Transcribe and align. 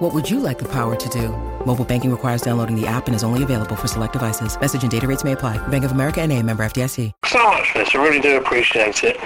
What 0.00 0.14
would 0.14 0.30
you 0.30 0.40
like 0.40 0.58
the 0.58 0.64
power 0.64 0.96
to 0.96 1.08
do? 1.10 1.28
Mobile 1.66 1.84
banking 1.84 2.10
requires 2.10 2.40
downloading 2.40 2.74
the 2.74 2.86
app 2.86 3.06
and 3.06 3.14
is 3.14 3.22
only 3.22 3.42
available 3.42 3.76
for 3.76 3.86
select 3.86 4.14
devices. 4.14 4.58
Message 4.58 4.80
and 4.80 4.90
data 4.90 5.06
rates 5.06 5.24
may 5.24 5.32
apply. 5.32 5.58
Bank 5.68 5.84
of 5.84 5.92
America 5.92 6.22
and 6.22 6.32
a 6.32 6.42
member 6.42 6.64
FDIC. 6.64 7.12
So 7.26 7.38
much 7.50 7.70
for 7.70 7.78
this. 7.80 7.94
I 7.94 8.02
really 8.02 8.18
do 8.18 8.38
appreciate 8.38 9.04
it. 9.04 9.22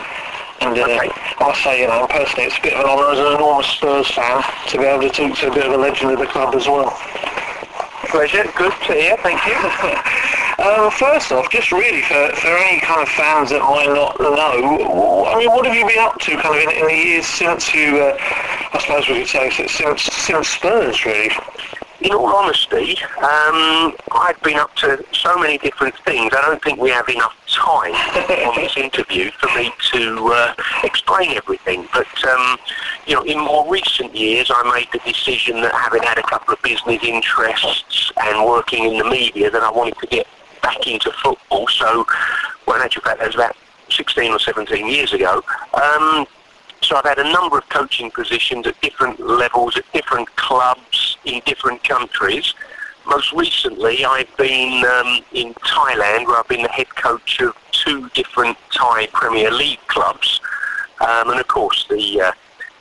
And 0.62 0.76
uh, 0.76 0.82
okay. 0.82 1.10
I'll 1.38 1.54
say, 1.54 1.82
you 1.82 1.86
know, 1.86 2.08
personally, 2.10 2.46
it's 2.46 2.58
a 2.58 2.60
bit 2.60 2.74
of 2.74 2.80
an 2.80 2.86
honour 2.86 3.12
as 3.12 3.20
an 3.20 3.36
enormous 3.36 3.68
Spurs 3.68 4.10
fan 4.10 4.42
to 4.66 4.78
be 4.78 4.82
able 4.82 5.02
to 5.02 5.10
talk 5.10 5.38
to 5.38 5.52
a 5.52 5.54
bit 5.54 5.64
of 5.64 5.74
a 5.74 5.76
legend 5.76 6.10
of 6.10 6.18
the 6.18 6.26
club 6.26 6.56
as 6.56 6.66
well. 6.66 6.90
Pleasure. 8.10 8.42
Good 8.56 8.72
to 8.88 8.94
hear. 8.94 9.16
Thank 9.18 9.46
you. 9.46 9.54
um, 10.64 10.90
first 10.90 11.30
off, 11.30 11.50
just 11.50 11.70
really 11.70 12.02
for, 12.02 12.34
for 12.34 12.48
any 12.48 12.80
kind 12.80 13.00
of 13.00 13.08
fans 13.10 13.50
that 13.50 13.62
might 13.62 13.94
not 13.94 14.18
know, 14.18 15.24
I 15.26 15.38
mean, 15.38 15.50
what 15.50 15.66
have 15.66 15.76
you 15.76 15.86
been 15.86 16.00
up 16.00 16.18
to 16.18 16.36
kind 16.36 16.56
of 16.56 16.62
in, 16.62 16.70
in 16.82 16.86
the 16.86 16.94
years 16.94 17.26
since 17.26 17.72
you, 17.72 18.02
uh, 18.02 18.18
I 18.18 18.78
suppose 18.80 19.08
we 19.08 19.18
could 19.20 19.28
say, 19.28 19.50
since, 19.50 20.13
Spurs, 20.24 21.04
really? 21.04 21.30
in 22.00 22.12
all 22.12 22.34
honesty, 22.34 22.96
um, 23.18 23.94
I've 24.12 24.40
been 24.42 24.56
up 24.56 24.74
to 24.76 25.04
so 25.12 25.36
many 25.38 25.58
different 25.58 25.94
things. 26.04 26.32
I 26.34 26.40
don't 26.42 26.62
think 26.62 26.78
we 26.78 26.90
have 26.90 27.08
enough 27.08 27.34
time 27.46 27.92
on 27.92 28.56
this 28.56 28.76
interview 28.76 29.30
for 29.32 29.46
me 29.54 29.70
to 29.92 30.32
uh, 30.32 30.54
explain 30.82 31.32
everything. 31.32 31.86
But 31.92 32.24
um, 32.24 32.58
you 33.06 33.14
know, 33.14 33.22
in 33.22 33.38
more 33.38 33.70
recent 33.70 34.14
years, 34.14 34.50
I 34.54 34.70
made 34.74 34.88
the 34.92 34.98
decision 35.10 35.60
that 35.60 35.74
having 35.74 36.02
had 36.02 36.18
a 36.18 36.22
couple 36.22 36.54
of 36.54 36.62
business 36.62 37.02
interests 37.02 38.12
and 38.22 38.46
working 38.46 38.84
in 38.84 38.98
the 38.98 39.04
media, 39.04 39.50
that 39.50 39.62
I 39.62 39.70
wanted 39.70 39.98
to 39.98 40.06
get 40.06 40.26
back 40.62 40.86
into 40.86 41.10
football. 41.22 41.66
So, 41.68 42.06
well, 42.66 42.76
in 42.76 42.82
actual 42.82 43.02
fact, 43.02 43.18
that 43.20 43.26
was 43.26 43.34
about 43.34 43.56
16 43.90 44.32
or 44.32 44.38
17 44.38 44.88
years 44.88 45.12
ago. 45.12 45.42
Um, 45.74 46.26
so 46.84 46.96
I've 46.96 47.04
had 47.04 47.18
a 47.18 47.32
number 47.32 47.58
of 47.58 47.68
coaching 47.70 48.10
positions 48.10 48.66
at 48.66 48.78
different 48.82 49.18
levels, 49.18 49.76
at 49.76 49.90
different 49.92 50.34
clubs 50.36 51.16
in 51.24 51.40
different 51.46 51.82
countries. 51.82 52.54
Most 53.06 53.32
recently, 53.32 54.04
I've 54.04 54.34
been 54.36 54.84
um, 54.84 55.20
in 55.32 55.54
Thailand, 55.54 56.26
where 56.26 56.38
I've 56.38 56.48
been 56.48 56.62
the 56.62 56.68
head 56.68 56.94
coach 56.94 57.40
of 57.40 57.54
two 57.72 58.08
different 58.10 58.56
Thai 58.70 59.08
Premier 59.12 59.50
League 59.50 59.84
clubs. 59.88 60.40
Um, 61.00 61.30
and 61.30 61.40
of 61.40 61.48
course, 61.48 61.86
the 61.88 62.20
uh, 62.20 62.32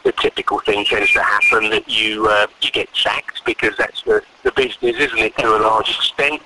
the 0.04 0.12
typical 0.14 0.60
thing 0.60 0.86
tends 0.86 1.12
to 1.14 1.24
happen 1.24 1.70
that 1.70 1.90
you 1.90 2.28
uh, 2.28 2.48
you 2.62 2.72
get 2.72 2.90
sacked 2.94 3.44
because 3.46 3.76
that's 3.78 4.02
the, 4.04 4.22
the 4.44 4.52
business, 4.52 4.98
isn't 4.98 5.20
it, 5.20 5.38
to 5.38 5.58
a 5.58 5.60
large 5.60 5.90
extent. 5.90 6.42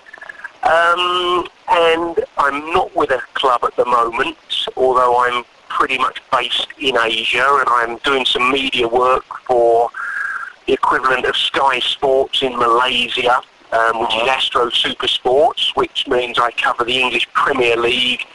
Um, 0.64 1.48
and 1.70 2.20
I'm 2.38 2.72
not 2.72 2.96
with 2.96 3.12
a 3.12 3.22
club 3.34 3.64
at 3.64 3.76
the 3.76 3.86
moment, 3.86 4.38
although 4.76 5.20
I'm 5.20 5.44
pretty 5.78 6.00
much 6.00 6.20
based 6.32 6.68
in 6.80 6.98
Asia, 6.98 7.48
and 7.60 7.70
I'm 7.70 7.98
doing 8.00 8.26
some 8.26 8.52
media 8.52 8.88
work 8.88 9.26
for 9.46 9.92
the 10.66 10.74
equivalent 10.74 11.24
of 11.26 11.38
Sky 11.38 11.78
Sports 11.80 12.42
in 12.42 12.58
Malaysia, 12.58 13.42
um, 13.72 14.02
which 14.02 14.16
is 14.16 14.28
Astro 14.28 14.72
Super 14.72 15.08
Sports, 15.08 15.72
which 15.76 16.08
means 16.08 16.40
I 16.40 16.50
cover 16.52 16.84
the 16.84 17.00
English 17.00 17.32
Premier 17.34 17.78
League 17.78 18.26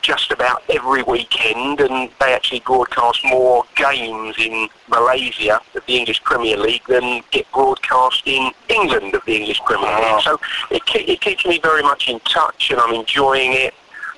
just 0.00 0.30
about 0.30 0.62
every 0.70 1.02
weekend, 1.02 1.80
and 1.80 2.08
they 2.20 2.32
actually 2.32 2.60
broadcast 2.60 3.18
more 3.24 3.64
games 3.74 4.36
in 4.38 4.68
Malaysia 4.88 5.60
of 5.74 5.84
the 5.86 5.96
English 5.98 6.22
Premier 6.22 6.56
League 6.56 6.86
than 6.86 7.20
get 7.32 7.50
broadcast 7.50 8.22
in 8.26 8.52
England 8.68 9.12
of 9.16 9.24
the 9.26 9.34
English 9.34 9.60
Premier 9.66 9.90
League. 9.90 10.22
So 10.22 10.38
it, 10.70 10.82
it 10.94 11.20
keeps 11.20 11.44
me 11.44 11.58
very 11.60 11.82
much 11.82 12.08
in 12.08 12.20
touch, 12.20 12.70
and 12.70 12.78
I'm 12.78 12.94
enjoying 12.94 13.54
it. 13.54 13.74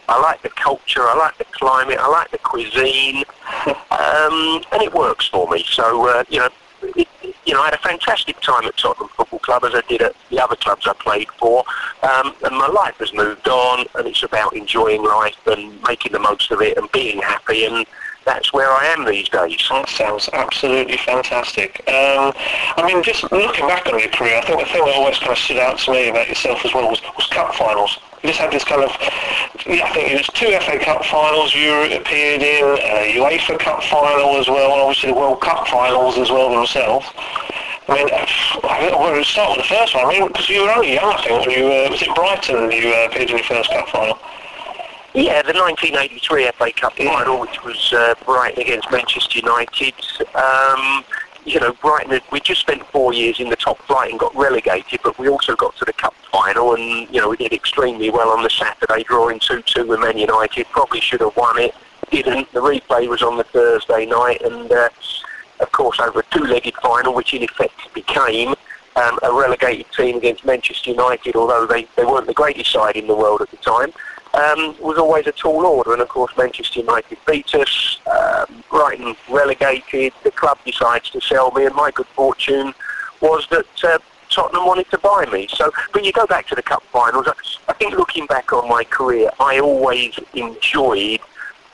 I 0.09 0.21
like 0.21 0.43
the 0.43 0.49
culture, 0.49 1.03
I 1.03 1.17
like 1.17 1.37
the 1.39 1.45
climate, 1.45 1.99
I 1.99 2.09
like 2.09 2.31
the 2.31 2.39
cuisine, 2.39 3.25
um, 3.67 4.63
and 4.73 4.83
it 4.83 4.93
works 4.93 5.29
for 5.29 5.49
me. 5.49 5.65
So, 5.69 6.09
uh, 6.09 6.25
you 6.29 6.39
know, 6.39 6.49
it, 6.83 7.09
you 7.45 7.55
know, 7.55 7.63
I 7.63 7.67
had 7.67 7.75
a 7.75 7.79
fantastic 7.79 8.41
time 8.41 8.65
at 8.65 8.77
Tottenham 8.77 9.09
Football 9.09 9.39
Club 9.41 9.65
as 9.65 9.75
I 9.75 9.83
did 9.89 10.03
at 10.03 10.15
the 10.31 10.43
other 10.43 10.57
clubs 10.57 10.87
I 10.87 10.95
played 10.95 11.29
for, 11.39 11.65
um, 12.03 12.35
and 12.43 12.57
my 12.57 12.69
life 12.69 12.97
has 12.99 13.13
moved 13.13 13.49
on, 13.49 13.87
and 13.95 14.07
it's 14.07 14.23
about 14.23 14.55
enjoying 14.57 15.03
life 15.03 15.47
and 15.47 15.81
making 15.83 16.13
the 16.13 16.19
most 16.19 16.51
of 16.51 16.63
it 16.63 16.79
and 16.79 16.91
being 16.93 17.21
happy, 17.21 17.65
and 17.67 17.87
that's 18.29 18.53
where 18.53 18.71
I 18.71 18.85
am 18.93 19.07
these 19.07 19.29
days. 19.29 19.57
That 19.71 19.89
sounds 19.89 20.29
absolutely 20.35 20.99
fantastic. 20.99 21.81
Um, 21.89 22.33
I 22.77 22.85
mean, 22.85 23.03
just 23.03 23.25
looking 23.33 23.67
back 23.67 23.87
on 23.87 23.99
your 23.99 24.11
career, 24.11 24.37
I 24.37 24.45
think 24.45 24.61
the 24.61 24.67
thing 24.67 24.85
that 24.85 24.95
always 24.95 25.19
kind 25.19 25.33
of 25.33 25.39
stood 25.39 25.57
out 25.57 25.79
to 25.79 25.93
me 25.93 26.11
about 26.11 26.29
yourself 26.29 26.65
as 26.65 26.75
well 26.75 26.91
was, 26.91 27.01
was 27.17 27.27
cup 27.29 27.55
finals. 27.55 27.99
You 28.23 28.29
just 28.29 28.41
had 28.41 28.53
this 28.53 28.65
kind 28.65 28.83
of, 28.83 28.91
yeah, 29.65 29.87
I 29.87 29.93
think 29.95 30.13
it 30.13 30.19
was 30.19 30.27
two 30.35 30.53
FA 30.61 30.79
Cup 30.79 31.05
finals 31.05 31.55
you 31.55 31.73
appeared 31.97 32.43
in, 32.43 32.65
a 32.65 33.15
UEFA 33.17 33.59
Cup 33.59 33.83
final 33.85 34.37
as 34.37 34.49
well, 34.49 34.73
and 34.73 34.83
obviously 34.83 35.11
the 35.11 35.19
World 35.19 35.41
Cup 35.41 35.67
finals 35.69 36.19
as 36.19 36.29
well 36.29 36.51
themselves. 36.51 37.07
I 37.89 37.95
mean, 37.95 38.09
I 38.13 38.91
want 38.93 39.17
to 39.17 39.25
start 39.25 39.57
with 39.57 39.67
the 39.67 39.75
first 39.75 39.95
one. 39.95 40.05
I 40.05 40.09
mean, 40.19 40.29
because 40.29 40.51
you 40.51 40.63
were 40.63 40.71
only 40.71 40.95
young, 40.95 41.15
I 41.15 41.23
think, 41.23 41.47
when 41.47 41.51
you 41.57 41.67
uh, 41.73 41.89
was 41.89 42.03
it 42.03 42.15
Brighton 42.15 42.71
you 42.73 42.93
uh, 42.93 43.07
appeared 43.07 43.31
in 43.31 43.39
your 43.39 43.47
first 43.47 43.71
cup 43.71 43.89
final. 43.89 44.19
Yeah, 45.19 45.43
the 45.43 45.53
1983 45.53 46.53
FA 46.53 46.73
Cup 46.73 46.97
yeah. 46.97 47.13
final, 47.13 47.41
which 47.41 47.65
was 47.65 47.93
uh, 47.93 48.15
Brighton 48.25 48.63
against 48.63 48.89
Manchester 48.93 49.41
United. 49.41 49.93
Um, 50.37 51.05
you 51.45 51.59
know, 51.59 51.73
Brighton, 51.73 52.21
we 52.31 52.39
just 52.39 52.61
spent 52.61 52.87
four 52.93 53.13
years 53.13 53.41
in 53.41 53.51
the 53.51 53.57
top 53.57 53.79
flight 53.79 54.13
and 54.13 54.21
got 54.21 54.33
relegated, 54.37 55.01
but 55.03 55.19
we 55.19 55.29
also 55.29 55.57
got 55.57 55.75
to 55.79 55.85
the 55.85 55.93
cup 55.93 56.15
final 56.31 56.77
and, 56.77 57.13
you 57.13 57.21
know, 57.21 57.31
we 57.31 57.37
did 57.37 57.53
extremely 57.53 58.11
well 58.11 58.31
on 58.31 58.45
the 58.45 58.51
Saturday, 58.51 59.03
drawing 59.03 59.41
2-2 59.41 59.89
with 59.89 59.99
Man 59.99 60.19
United. 60.19 60.67
Probably 60.67 61.01
should 61.01 61.21
have 61.21 61.37
won 61.37 61.59
it. 61.59 61.75
Didn't. 62.13 62.53
The 62.53 62.61
replay 62.61 63.09
was 63.09 63.21
on 63.21 63.39
the 63.39 63.45
Thursday 63.45 64.07
night 64.07 64.41
and, 64.43 64.71
uh, 64.71 64.89
of 65.59 65.73
course, 65.73 65.99
over 65.99 66.21
a 66.21 66.25
two-legged 66.31 66.77
final, 66.77 67.13
which 67.13 67.35
in 67.35 67.43
effect 67.43 67.93
became 67.93 68.55
um, 68.95 69.19
a 69.25 69.33
relegated 69.33 69.87
team 69.97 70.19
against 70.19 70.45
Manchester 70.45 70.93
United, 70.93 71.35
although 71.35 71.67
they, 71.67 71.89
they 71.97 72.05
weren't 72.05 72.29
the 72.29 72.35
greatest 72.35 72.71
side 72.71 72.95
in 72.95 73.09
the 73.09 73.17
world 73.17 73.43
at 73.43 73.51
the 73.51 73.57
time 73.57 73.93
um, 74.39 74.77
was 74.81 74.99
always 74.99 75.27
a 75.27 75.33
tall 75.33 75.67
order. 75.67 75.93
And 75.93 76.03
of 76.03 76.09
course, 76.09 76.33
Manchester 76.37 76.81
United 76.81 77.19
beat 77.27 77.55
us. 77.55 77.99
Um, 78.07 78.63
Brighton 78.71 79.17
relegated. 79.29 80.13
The 80.23 80.31
club 80.31 80.59
decides 80.65 81.11
to 81.11 81.21
sell 81.21 81.51
me, 81.51 81.67
and 81.67 81.75
my 81.75 81.91
good 81.91 82.07
fortune 82.09 82.73
was 83.21 83.47
that 83.51 83.85
uh, 83.85 83.99
Tottenham 84.31 84.67
wanted 84.67 84.91
to 84.91 84.99
buy 84.99 85.27
me. 85.33 85.49
So, 85.51 85.73
but 85.93 86.05
you 86.05 86.13
go 86.13 86.27
back 86.27 86.47
to 86.49 86.55
the 86.55 86.63
cup 86.63 86.83
finals. 86.93 87.27
I 87.69 87.73
think 87.75 87.95
looking 87.95 88.27
back 88.27 88.53
on 88.53 88.69
my 88.69 88.85
career, 88.85 89.31
I 89.41 89.59
always 89.59 90.19
enjoyed 90.35 91.21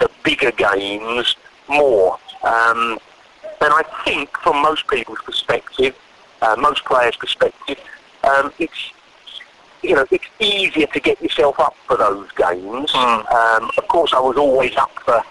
the 0.01 0.11
bigger 0.25 0.53
games 0.53 1.37
more. 1.69 2.19
Um, 2.43 2.99
and 3.61 3.73
I 3.73 3.83
think, 4.05 4.37
from 4.39 4.63
most 4.63 4.87
people's 4.89 5.21
perspective, 5.25 5.97
uh, 6.43 6.57
most 6.59 6.85
players' 6.85 7.17
perspective, 7.17 7.79
um, 8.25 8.53
it's 8.59 8.93
you 9.85 9.95
know, 9.95 10.07
it's 10.11 10.25
easier 10.41 10.87
to 10.87 11.01
get 11.01 11.21
yourself 11.21 11.61
up 11.61 11.77
for 11.87 11.97
those 11.97 12.31
games. 12.33 12.91
Mm. 12.91 13.33
Um, 13.33 13.71
of 13.77 13.87
course, 13.89 14.13
I 14.15 14.21
was 14.21 14.37
always 14.37 14.75
up 14.77 14.91
for 15.05 15.23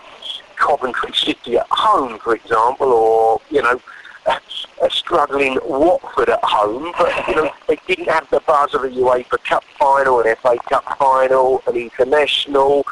Coventry 0.56 1.12
City 1.14 1.58
at 1.58 1.68
home, 1.72 2.20
for 2.20 2.36
example, 2.36 2.94
or, 2.94 3.42
you 3.50 3.62
know, 3.62 3.82
a, 4.28 4.40
a 4.84 4.90
struggling 4.90 5.60
Watford 5.66 6.30
at 6.30 6.44
home, 6.44 6.94
but, 6.98 7.28
you 7.28 7.36
know, 7.36 7.52
they 7.68 7.78
didn't 7.88 8.10
have 8.10 8.30
the 8.30 8.42
buzz 8.42 8.74
of 8.74 8.84
a 8.84 8.90
UEFA 8.90 9.44
Cup 9.44 9.64
final, 9.78 10.22
an 10.22 10.36
FA 10.38 10.56
Cup 10.70 10.98
final, 10.98 11.62
an 11.68 11.76
international. 11.76 12.86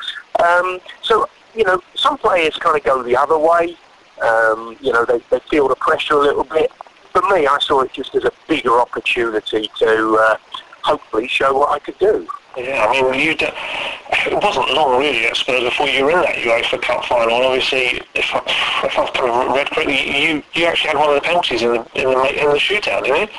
Um, 0.43 0.79
so, 1.01 1.29
you 1.55 1.63
know, 1.63 1.81
some 1.95 2.17
players 2.17 2.55
kind 2.57 2.75
of 2.75 2.83
go 2.83 3.03
the 3.03 3.15
other 3.15 3.37
way. 3.37 3.77
Um, 4.21 4.77
you 4.81 4.91
know, 4.91 5.05
they, 5.05 5.19
they 5.29 5.39
feel 5.49 5.67
the 5.67 5.75
pressure 5.75 6.15
a 6.15 6.19
little 6.19 6.43
bit. 6.43 6.71
For 7.11 7.21
me, 7.23 7.45
I 7.45 7.57
saw 7.59 7.81
it 7.81 7.93
just 7.93 8.15
as 8.15 8.23
a 8.23 8.31
bigger 8.47 8.79
opportunity 8.79 9.69
to 9.79 10.17
uh, 10.19 10.37
hopefully 10.83 11.27
show 11.27 11.57
what 11.57 11.69
I 11.71 11.79
could 11.79 11.97
do. 11.99 12.27
Yeah, 12.57 12.85
I 12.85 13.01
mean, 13.11 13.19
you 13.19 13.31
it 13.31 14.43
wasn't 14.43 14.73
long 14.73 14.99
really 14.99 15.25
at 15.25 15.37
Spurs 15.37 15.63
before 15.63 15.87
you 15.87 16.03
were 16.03 16.11
in 16.11 16.21
that 16.21 16.35
UEFA 16.35 16.81
Cup 16.81 17.05
final. 17.05 17.35
And 17.37 17.45
obviously, 17.45 18.01
if, 18.13 18.29
I, 18.33 18.41
if 18.83 18.99
I've 18.99 19.13
kind 19.13 19.29
of 19.29 19.55
read 19.55 19.69
correctly, 19.71 20.21
you, 20.21 20.43
you 20.53 20.65
actually 20.65 20.89
had 20.89 20.97
one 20.97 21.09
of 21.09 21.15
the 21.15 21.21
penalties 21.21 21.61
in 21.61 21.69
the, 21.69 21.87
in 21.95 22.09
the, 22.09 22.43
in 22.43 22.49
the 22.49 22.57
shootout, 22.59 23.05
didn't 23.05 23.29
you? 23.29 23.35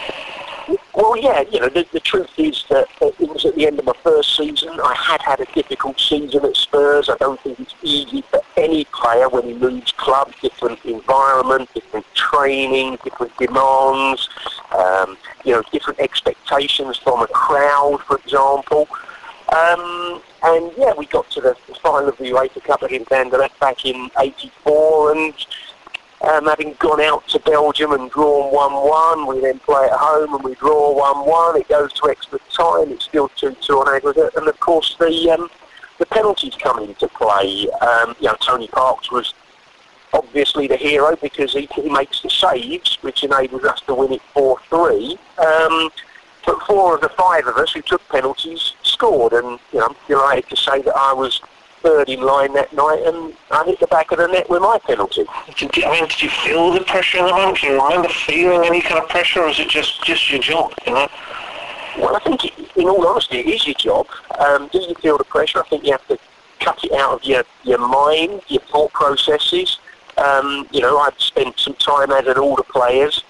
Well, 0.94 1.16
yeah, 1.16 1.42
you 1.50 1.60
know, 1.60 1.68
the, 1.68 1.86
the 1.92 2.00
truth 2.00 2.30
is 2.36 2.64
that 2.70 2.86
it 3.00 3.28
was 3.28 3.44
at 3.44 3.54
the 3.54 3.66
end 3.66 3.78
of 3.78 3.86
my 3.86 3.94
first 4.02 4.36
season. 4.36 4.78
I 4.80 4.94
had 4.94 5.20
had 5.22 5.40
a 5.40 5.46
difficult 5.54 5.98
season 5.98 6.44
at 6.44 6.56
Spurs. 6.56 7.08
I 7.08 7.16
don't 7.16 7.40
think 7.40 7.58
it's 7.60 7.74
easy 7.82 8.22
for 8.22 8.40
any 8.56 8.84
player 8.86 9.28
when 9.28 9.44
he 9.44 9.54
moves 9.54 9.92
club, 9.92 10.32
different 10.40 10.84
environment, 10.84 11.68
different 11.74 12.06
training, 12.14 12.98
different 13.02 13.36
demands, 13.38 14.28
um, 14.72 15.16
you 15.44 15.52
know, 15.52 15.62
different 15.72 15.98
expectations 15.98 16.98
from 16.98 17.22
a 17.22 17.26
crowd, 17.28 18.00
for 18.06 18.18
example. 18.18 18.88
Um, 19.52 20.22
and 20.44 20.72
yeah, 20.76 20.92
we 20.96 21.06
got 21.06 21.30
to 21.32 21.40
the, 21.40 21.56
final 21.82 22.08
of 22.08 22.16
the 22.16 22.24
UEFA 22.24 22.62
Cup 22.62 22.82
against 22.82 23.10
Anderlecht 23.10 23.58
back 23.60 23.84
in 23.84 24.10
'84, 24.18 25.12
and 25.12 25.34
um, 26.22 26.46
having 26.46 26.74
gone 26.78 27.00
out 27.00 27.26
to 27.28 27.40
Belgium 27.40 27.92
and 27.92 28.10
drawn 28.10 28.52
1-1, 28.52 29.28
we 29.28 29.40
then 29.40 29.58
play 29.60 29.84
at 29.84 29.92
home 29.92 30.34
and 30.34 30.44
we 30.44 30.54
draw 30.54 30.94
1-1. 30.94 31.60
It 31.60 31.68
goes 31.68 31.92
to 31.94 32.10
extra 32.10 32.38
time. 32.50 32.90
It's 32.90 33.04
still 33.04 33.28
2-2 33.30 33.70
on 33.70 33.94
aggregate, 33.94 34.34
and 34.36 34.46
of 34.48 34.58
course 34.60 34.96
the 34.98 35.30
um, 35.30 35.50
the 35.98 36.06
penalties 36.06 36.54
come 36.56 36.78
into 36.80 37.06
play. 37.08 37.68
Um, 37.80 38.14
you 38.20 38.28
know, 38.28 38.36
Tony 38.40 38.68
Parks 38.68 39.10
was 39.10 39.34
obviously 40.12 40.66
the 40.66 40.76
hero 40.76 41.16
because 41.16 41.52
he, 41.52 41.68
he 41.74 41.88
makes 41.88 42.22
the 42.22 42.30
saves, 42.30 42.98
which 43.02 43.24
enables 43.24 43.64
us 43.64 43.80
to 43.82 43.94
win 43.94 44.12
it 44.12 44.22
4-3. 44.34 45.18
Um, 45.38 45.90
but 46.44 46.60
four 46.66 46.96
of 46.96 47.00
the 47.02 47.08
five 47.10 47.46
of 47.46 47.56
us 47.56 47.72
who 47.72 47.82
took 47.82 48.06
penalties 48.08 48.72
scored, 48.82 49.32
and 49.32 49.58
you 49.72 49.78
know, 49.78 49.86
I'm 49.86 49.96
delighted 50.08 50.50
to 50.50 50.56
say 50.56 50.82
that 50.82 50.96
I 50.96 51.12
was 51.12 51.40
third 51.82 52.08
in 52.08 52.20
line 52.22 52.52
that 52.54 52.72
night, 52.72 53.02
and 53.04 53.34
I 53.50 53.64
hit 53.64 53.80
the 53.80 53.86
back 53.88 54.12
of 54.12 54.18
the 54.18 54.26
net 54.26 54.48
with 54.48 54.62
my 54.62 54.78
penalty. 54.86 55.24
Did 55.56 55.76
you, 55.76 55.84
I 55.84 55.92
mean, 55.92 56.08
did 56.08 56.22
you 56.22 56.30
feel 56.30 56.72
the 56.72 56.80
pressure 56.80 57.18
in 57.18 57.26
the 57.26 57.32
moment? 57.32 57.58
Do 57.58 57.66
you 57.66 57.82
remember 57.82 58.08
feeling 58.08 58.64
any 58.66 58.80
kind 58.80 59.02
of 59.02 59.08
pressure, 59.08 59.40
or 59.40 59.48
is 59.48 59.58
it 59.58 59.68
just 59.68 60.02
just 60.04 60.30
your 60.30 60.40
job? 60.40 60.72
You 60.86 60.94
know. 60.94 61.08
Well, 61.98 62.16
I 62.16 62.20
think, 62.20 62.44
it, 62.46 62.52
in 62.76 62.88
all 62.88 63.06
honesty, 63.06 63.38
it 63.38 63.46
is 63.46 63.66
your 63.66 63.74
job. 63.74 64.06
Um, 64.38 64.68
do 64.72 64.78
you 64.78 64.94
feel 64.94 65.18
the 65.18 65.24
pressure? 65.24 65.60
I 65.60 65.68
think 65.68 65.84
you 65.84 65.92
have 65.92 66.06
to 66.08 66.18
cut 66.60 66.82
it 66.84 66.92
out 66.92 67.12
of 67.12 67.24
your, 67.24 67.44
your 67.64 67.78
mind, 67.78 68.40
your 68.48 68.62
thought 68.62 68.92
processes. 68.92 69.78
Um, 70.16 70.66
you 70.72 70.80
know, 70.80 70.98
I've 70.98 71.20
spent 71.20 71.58
some 71.58 71.74
time 71.74 72.10
as 72.12 72.26
an 72.26 72.38
all 72.38 72.56
the 72.56 72.62
players 72.62 73.22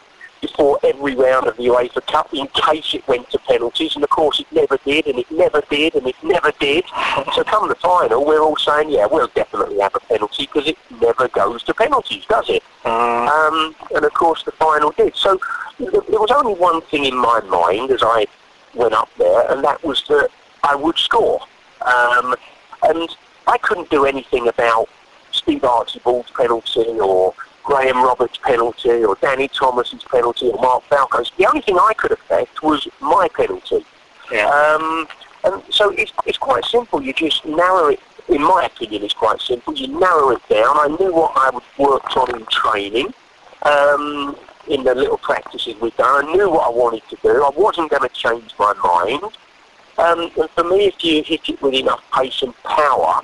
before 0.42 0.78
every 0.82 1.14
round 1.14 1.46
of 1.46 1.56
the 1.56 1.62
UEFA 1.62 2.04
Cup 2.06 2.34
in 2.34 2.46
case 2.48 2.92
it 2.92 3.06
went 3.08 3.30
to 3.30 3.38
penalties, 3.38 3.94
and 3.94 4.04
of 4.04 4.10
course 4.10 4.40
it 4.40 4.46
never 4.52 4.76
did, 4.84 5.06
and 5.06 5.18
it 5.18 5.30
never 5.30 5.62
did, 5.70 5.94
and 5.94 6.06
it 6.06 6.16
never 6.22 6.52
did. 6.60 6.84
So 7.32 7.44
come 7.44 7.68
the 7.68 7.76
final, 7.76 8.26
we're 8.26 8.42
all 8.42 8.56
saying, 8.56 8.90
yeah, 8.90 9.06
we'll 9.06 9.28
definitely 9.28 9.78
have 9.78 9.94
a 9.94 10.00
penalty 10.00 10.48
because 10.52 10.68
it 10.68 10.76
never 11.00 11.28
goes 11.28 11.62
to 11.62 11.72
penalties, 11.72 12.26
does 12.26 12.50
it? 12.50 12.62
Mm. 12.84 13.28
Um, 13.28 13.74
and 13.94 14.04
of 14.04 14.12
course 14.12 14.42
the 14.42 14.52
final 14.52 14.90
did. 14.90 15.16
So 15.16 15.38
there 15.78 16.20
was 16.20 16.32
only 16.32 16.54
one 16.54 16.82
thing 16.82 17.04
in 17.04 17.16
my 17.16 17.40
mind 17.40 17.90
as 17.92 18.02
I 18.02 18.26
went 18.74 18.94
up 18.94 19.08
there, 19.16 19.50
and 19.50 19.64
that 19.64 19.82
was 19.84 20.02
that 20.08 20.28
I 20.64 20.74
would 20.74 20.98
score. 20.98 21.40
Um, 21.82 22.34
and 22.82 23.08
I 23.46 23.58
couldn't 23.58 23.90
do 23.90 24.04
anything 24.06 24.48
about 24.48 24.88
Steve 25.30 25.64
Archibald's 25.64 26.30
penalty 26.32 26.98
or 27.00 27.34
Graham 27.64 28.02
Roberts' 28.02 28.38
penalty 28.38 29.04
or 29.04 29.16
Danny 29.20 29.48
Thomas's 29.48 30.02
penalty 30.04 30.50
or 30.50 30.60
Mark 30.60 30.84
Falco's. 30.84 31.30
The 31.36 31.46
only 31.46 31.60
thing 31.60 31.78
I 31.78 31.92
could 31.94 32.12
affect 32.12 32.62
was 32.62 32.88
my 33.00 33.28
penalty. 33.34 33.84
Yeah. 34.30 34.48
Um, 34.48 35.06
and 35.44 35.62
so 35.70 35.90
it's, 35.90 36.12
it's 36.26 36.38
quite 36.38 36.64
simple. 36.64 37.02
You 37.02 37.12
just 37.12 37.44
narrow 37.44 37.88
it, 37.88 38.00
in 38.28 38.42
my 38.42 38.64
opinion, 38.72 39.02
it's 39.02 39.14
quite 39.14 39.40
simple. 39.40 39.74
You 39.74 39.88
narrow 39.88 40.30
it 40.30 40.48
down. 40.48 40.76
I 40.78 40.96
knew 40.98 41.12
what 41.12 41.32
I 41.36 41.50
would 41.50 41.62
worked 41.78 42.16
on 42.16 42.34
in 42.34 42.46
training, 42.46 43.12
um, 43.62 44.36
in 44.68 44.84
the 44.84 44.94
little 44.94 45.18
practices 45.18 45.74
we've 45.80 45.96
done. 45.96 46.26
I 46.26 46.32
knew 46.32 46.50
what 46.50 46.66
I 46.66 46.70
wanted 46.70 47.02
to 47.10 47.16
do. 47.22 47.42
I 47.42 47.50
wasn't 47.56 47.90
going 47.90 48.08
to 48.08 48.14
change 48.14 48.52
my 48.58 48.72
mind. 48.74 49.22
Um, 49.98 50.30
and 50.38 50.50
for 50.50 50.64
me, 50.64 50.86
if 50.86 51.04
you 51.04 51.22
hit 51.22 51.48
it 51.48 51.60
with 51.60 51.74
enough 51.74 52.02
pace 52.12 52.42
and 52.42 52.54
power, 52.62 53.20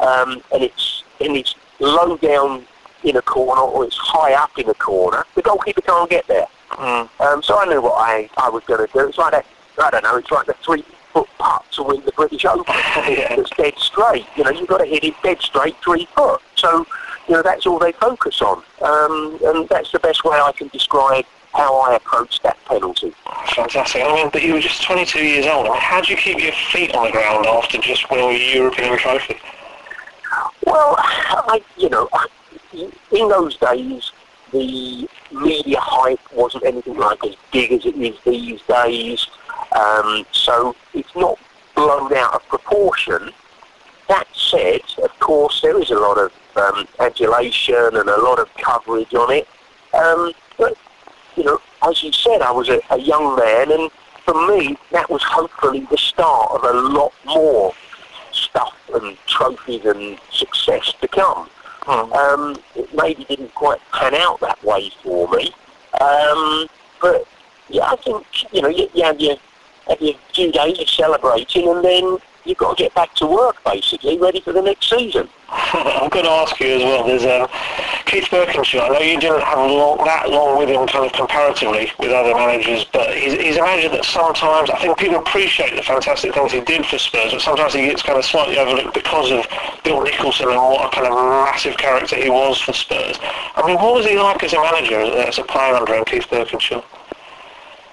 um, 0.00 0.42
and 0.52 0.62
it's 0.62 1.04
and 1.20 1.36
it's 1.36 1.54
low 1.80 2.16
down 2.16 2.66
in 3.04 3.16
a 3.16 3.22
corner 3.22 3.60
or 3.60 3.84
it's 3.84 3.96
high 3.96 4.34
up 4.34 4.56
in 4.58 4.68
a 4.68 4.74
corner, 4.74 5.24
the 5.34 5.42
goalkeeper 5.42 5.80
can't 5.82 6.10
get 6.10 6.26
there. 6.26 6.46
Mm. 6.72 7.08
Um, 7.20 7.42
so 7.42 7.58
I 7.58 7.64
knew 7.66 7.80
what 7.82 7.94
I, 7.98 8.28
I 8.36 8.48
was 8.48 8.62
going 8.64 8.86
to 8.86 8.92
do. 8.92 9.08
It's 9.08 9.18
like 9.18 9.32
that, 9.32 9.46
I 9.78 9.90
don't 9.90 10.04
know, 10.04 10.16
it's 10.16 10.30
like 10.30 10.46
the 10.46 10.54
three 10.64 10.84
foot 11.12 11.28
putt 11.38 11.64
to 11.72 11.82
win 11.82 12.04
the 12.04 12.12
British 12.12 12.44
Open. 12.44 12.74
Yeah. 13.08 13.34
It's 13.34 13.50
dead 13.50 13.74
straight. 13.78 14.26
You 14.36 14.44
know, 14.44 14.50
you've 14.50 14.68
got 14.68 14.78
to 14.78 14.84
hit 14.84 15.02
it 15.04 15.14
dead 15.22 15.40
straight 15.40 15.76
three 15.82 16.06
foot. 16.14 16.40
So, 16.56 16.86
you 17.26 17.34
know, 17.34 17.42
that's 17.42 17.66
all 17.66 17.78
they 17.78 17.92
focus 17.92 18.42
on. 18.42 18.62
Um, 18.82 19.38
and 19.44 19.68
that's 19.68 19.92
the 19.92 19.98
best 19.98 20.24
way 20.24 20.36
I 20.36 20.52
can 20.52 20.68
describe 20.68 21.24
how 21.54 21.80
I 21.80 21.96
approached 21.96 22.42
that 22.42 22.56
penalty. 22.66 23.14
Fantastic. 23.54 24.02
I 24.02 24.14
mean, 24.14 24.30
but 24.32 24.42
you 24.42 24.54
were 24.54 24.60
just 24.60 24.82
22 24.82 25.24
years 25.24 25.46
old. 25.46 25.66
I 25.66 25.70
mean, 25.70 25.80
how 25.80 26.00
do 26.00 26.10
you 26.10 26.16
keep 26.16 26.42
your 26.42 26.52
feet 26.52 26.94
on 26.94 27.06
the 27.06 27.12
ground 27.12 27.46
after 27.46 27.78
just 27.78 28.10
winning 28.10 28.30
a 28.30 28.54
European 28.54 28.98
trophy? 28.98 29.38
Well, 30.66 30.96
I, 30.98 31.62
you 31.76 31.88
know, 31.88 32.08
I, 32.12 32.26
in 32.72 33.28
those 33.28 33.56
days, 33.56 34.12
the 34.52 35.08
media 35.32 35.78
hype 35.80 36.20
wasn't 36.32 36.64
anything 36.64 36.96
like 36.96 37.24
as 37.24 37.34
big 37.52 37.72
as 37.72 37.84
it 37.84 37.96
is 37.96 38.16
these 38.24 38.60
days. 38.62 39.26
Um, 39.72 40.24
so 40.32 40.74
it's 40.94 41.14
not 41.14 41.38
blown 41.74 42.12
out 42.14 42.34
of 42.34 42.48
proportion. 42.48 43.30
That 44.08 44.26
said, 44.32 44.80
of 45.02 45.18
course, 45.20 45.60
there 45.60 45.80
is 45.80 45.90
a 45.90 45.98
lot 45.98 46.18
of 46.18 46.32
um, 46.56 46.88
adulation 46.98 47.74
and 47.76 48.08
a 48.08 48.22
lot 48.22 48.38
of 48.38 48.52
coverage 48.54 49.14
on 49.14 49.32
it. 49.32 49.48
Um, 49.92 50.32
but, 50.56 50.76
you 51.36 51.44
know, 51.44 51.60
as 51.86 52.02
you 52.02 52.12
said, 52.12 52.40
I 52.40 52.50
was 52.50 52.68
a, 52.68 52.80
a 52.90 52.98
young 52.98 53.36
man, 53.36 53.70
and 53.70 53.90
for 54.24 54.34
me, 54.48 54.78
that 54.92 55.10
was 55.10 55.22
hopefully 55.22 55.86
the 55.90 55.98
start 55.98 56.50
of 56.52 56.64
a 56.64 56.72
lot 56.72 57.12
more 57.26 57.74
stuff 58.32 58.74
and 58.94 59.16
trophies 59.26 59.84
and 59.84 60.18
success 60.30 60.94
to 61.00 61.08
come. 61.08 61.48
Mm. 61.88 62.14
Um, 62.14 62.62
it 62.74 62.94
maybe 62.94 63.24
didn't 63.24 63.54
quite 63.54 63.80
pan 63.92 64.14
out 64.14 64.40
that 64.40 64.62
way 64.62 64.90
for 65.02 65.26
me. 65.28 65.54
Um, 65.98 66.66
but 67.00 67.26
yeah, 67.68 67.90
I 67.90 67.96
think 67.96 68.26
you 68.52 68.60
know 68.60 68.68
you, 68.68 68.88
you 68.92 69.04
have 69.04 69.18
your 69.18 69.36
have 69.88 70.00
your 70.00 70.14
few 70.34 70.52
days 70.52 70.78
of 70.78 70.88
celebrating, 70.90 71.66
and 71.66 71.82
then 71.82 72.18
you've 72.44 72.58
got 72.58 72.76
to 72.76 72.84
get 72.84 72.94
back 72.94 73.14
to 73.14 73.26
work 73.26 73.56
basically, 73.64 74.18
ready 74.18 74.40
for 74.40 74.52
the 74.52 74.60
next 74.60 74.90
season. 74.90 75.30
I'm 75.48 76.10
going 76.10 76.26
to 76.26 76.30
ask 76.30 76.60
you 76.60 76.74
as 76.74 76.82
well. 76.82 77.06
There's 77.06 77.24
uh, 77.24 77.46
Keith 78.08 78.24
Birkinshaw. 78.30 78.84
I 78.84 78.88
know 78.88 78.98
you 79.00 79.20
didn't 79.20 79.42
have 79.42 79.58
long, 79.58 79.98
that 80.04 80.30
long 80.30 80.58
with 80.58 80.70
him, 80.70 80.86
kind 80.86 81.04
of 81.04 81.12
comparatively 81.12 81.92
with 81.98 82.10
other 82.10 82.34
managers, 82.34 82.84
but 82.90 83.14
he's, 83.14 83.34
he's 83.34 83.56
a 83.58 83.62
manager 83.62 83.90
that 83.90 84.04
sometimes 84.06 84.70
I 84.70 84.78
think 84.78 84.96
people 84.98 85.18
appreciate 85.18 85.76
the 85.76 85.82
fantastic 85.82 86.32
things 86.32 86.52
he 86.52 86.60
did 86.62 86.86
for 86.86 86.96
Spurs, 86.98 87.32
but 87.32 87.42
sometimes 87.42 87.74
he 87.74 87.82
gets 87.86 88.02
kind 88.02 88.18
of 88.18 88.24
slightly 88.24 88.58
overlooked 88.58 88.94
because 88.94 89.30
of 89.30 89.46
Bill 89.84 90.02
Nicholson 90.02 90.48
and 90.48 90.56
what 90.56 90.86
a 90.86 90.94
kind 90.94 91.06
of 91.06 91.12
massive 91.12 91.76
character 91.76 92.16
he 92.16 92.30
was 92.30 92.58
for 92.60 92.72
Spurs. 92.72 93.18
I 93.22 93.66
mean, 93.66 93.76
what 93.76 93.94
was 93.94 94.06
he 94.06 94.18
like 94.18 94.42
as 94.42 94.54
a 94.54 94.60
manager, 94.60 95.00
as 95.00 95.38
a 95.38 95.44
player 95.44 95.74
under 95.74 95.94
him, 95.94 96.04
Keith 96.06 96.26
Birkinshaw? 96.30 96.82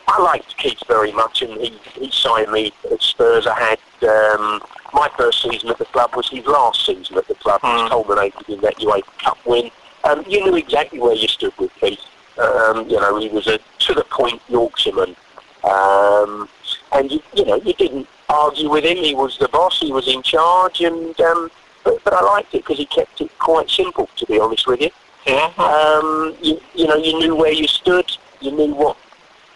I 0.07 0.21
liked 0.21 0.55
Keith 0.55 0.79
very 0.87 1.11
much, 1.11 1.41
and 1.41 1.59
he, 1.59 1.77
he 1.99 2.09
signed 2.09 2.51
me 2.53 2.71
at 2.89 3.01
Spurs. 3.01 3.47
I 3.47 3.59
had 3.59 3.79
um, 4.07 4.61
my 4.93 5.09
first 5.17 5.41
season 5.41 5.69
at 5.69 5.77
the 5.77 5.85
club 5.85 6.15
was 6.15 6.29
his 6.29 6.45
last 6.45 6.85
season 6.85 7.17
at 7.17 7.27
the 7.27 7.35
club, 7.35 7.59
Mm. 7.61 7.83
which 7.83 7.89
culminated 7.91 8.49
in 8.49 8.61
that 8.61 8.77
UEFA 8.77 9.17
Cup 9.23 9.37
win. 9.45 9.71
Um, 10.05 10.23
you 10.27 10.43
knew 10.43 10.55
exactly 10.55 10.99
where 10.99 11.15
you 11.15 11.27
stood 11.27 11.53
with 11.57 11.73
Keith. 11.79 11.99
Um, 12.37 12.87
you 12.87 12.99
know, 12.99 13.17
he 13.19 13.29
was 13.29 13.47
a 13.47 13.59
to-the-point 13.79 14.41
Yorkshireman. 14.47 15.15
Um, 15.63 16.47
and, 16.91 17.11
you, 17.11 17.21
you 17.33 17.45
know, 17.45 17.55
you 17.55 17.73
didn't 17.73 18.07
argue 18.29 18.69
with 18.69 18.83
him. 18.83 18.97
He 18.97 19.15
was 19.15 19.37
the 19.37 19.47
boss. 19.47 19.79
He 19.79 19.91
was 19.91 20.07
in 20.07 20.21
charge. 20.21 20.81
And 20.81 21.19
um, 21.21 21.49
but, 21.83 22.03
but 22.03 22.13
I 22.13 22.21
liked 22.21 22.53
it 22.53 22.63
because 22.63 22.77
he 22.77 22.85
kept 22.85 23.19
it 23.21 23.37
quite 23.39 23.69
simple, 23.69 24.09
to 24.17 24.25
be 24.25 24.39
honest 24.39 24.67
with 24.67 24.81
you. 24.81 24.91
Yeah. 25.25 25.51
Um, 25.57 26.35
you, 26.41 26.59
you 26.75 26.87
know, 26.87 26.97
you 26.97 27.17
knew 27.17 27.35
where 27.35 27.51
you 27.51 27.67
stood. 27.67 28.05
You 28.41 28.51
knew 28.51 28.75
what 28.75 28.97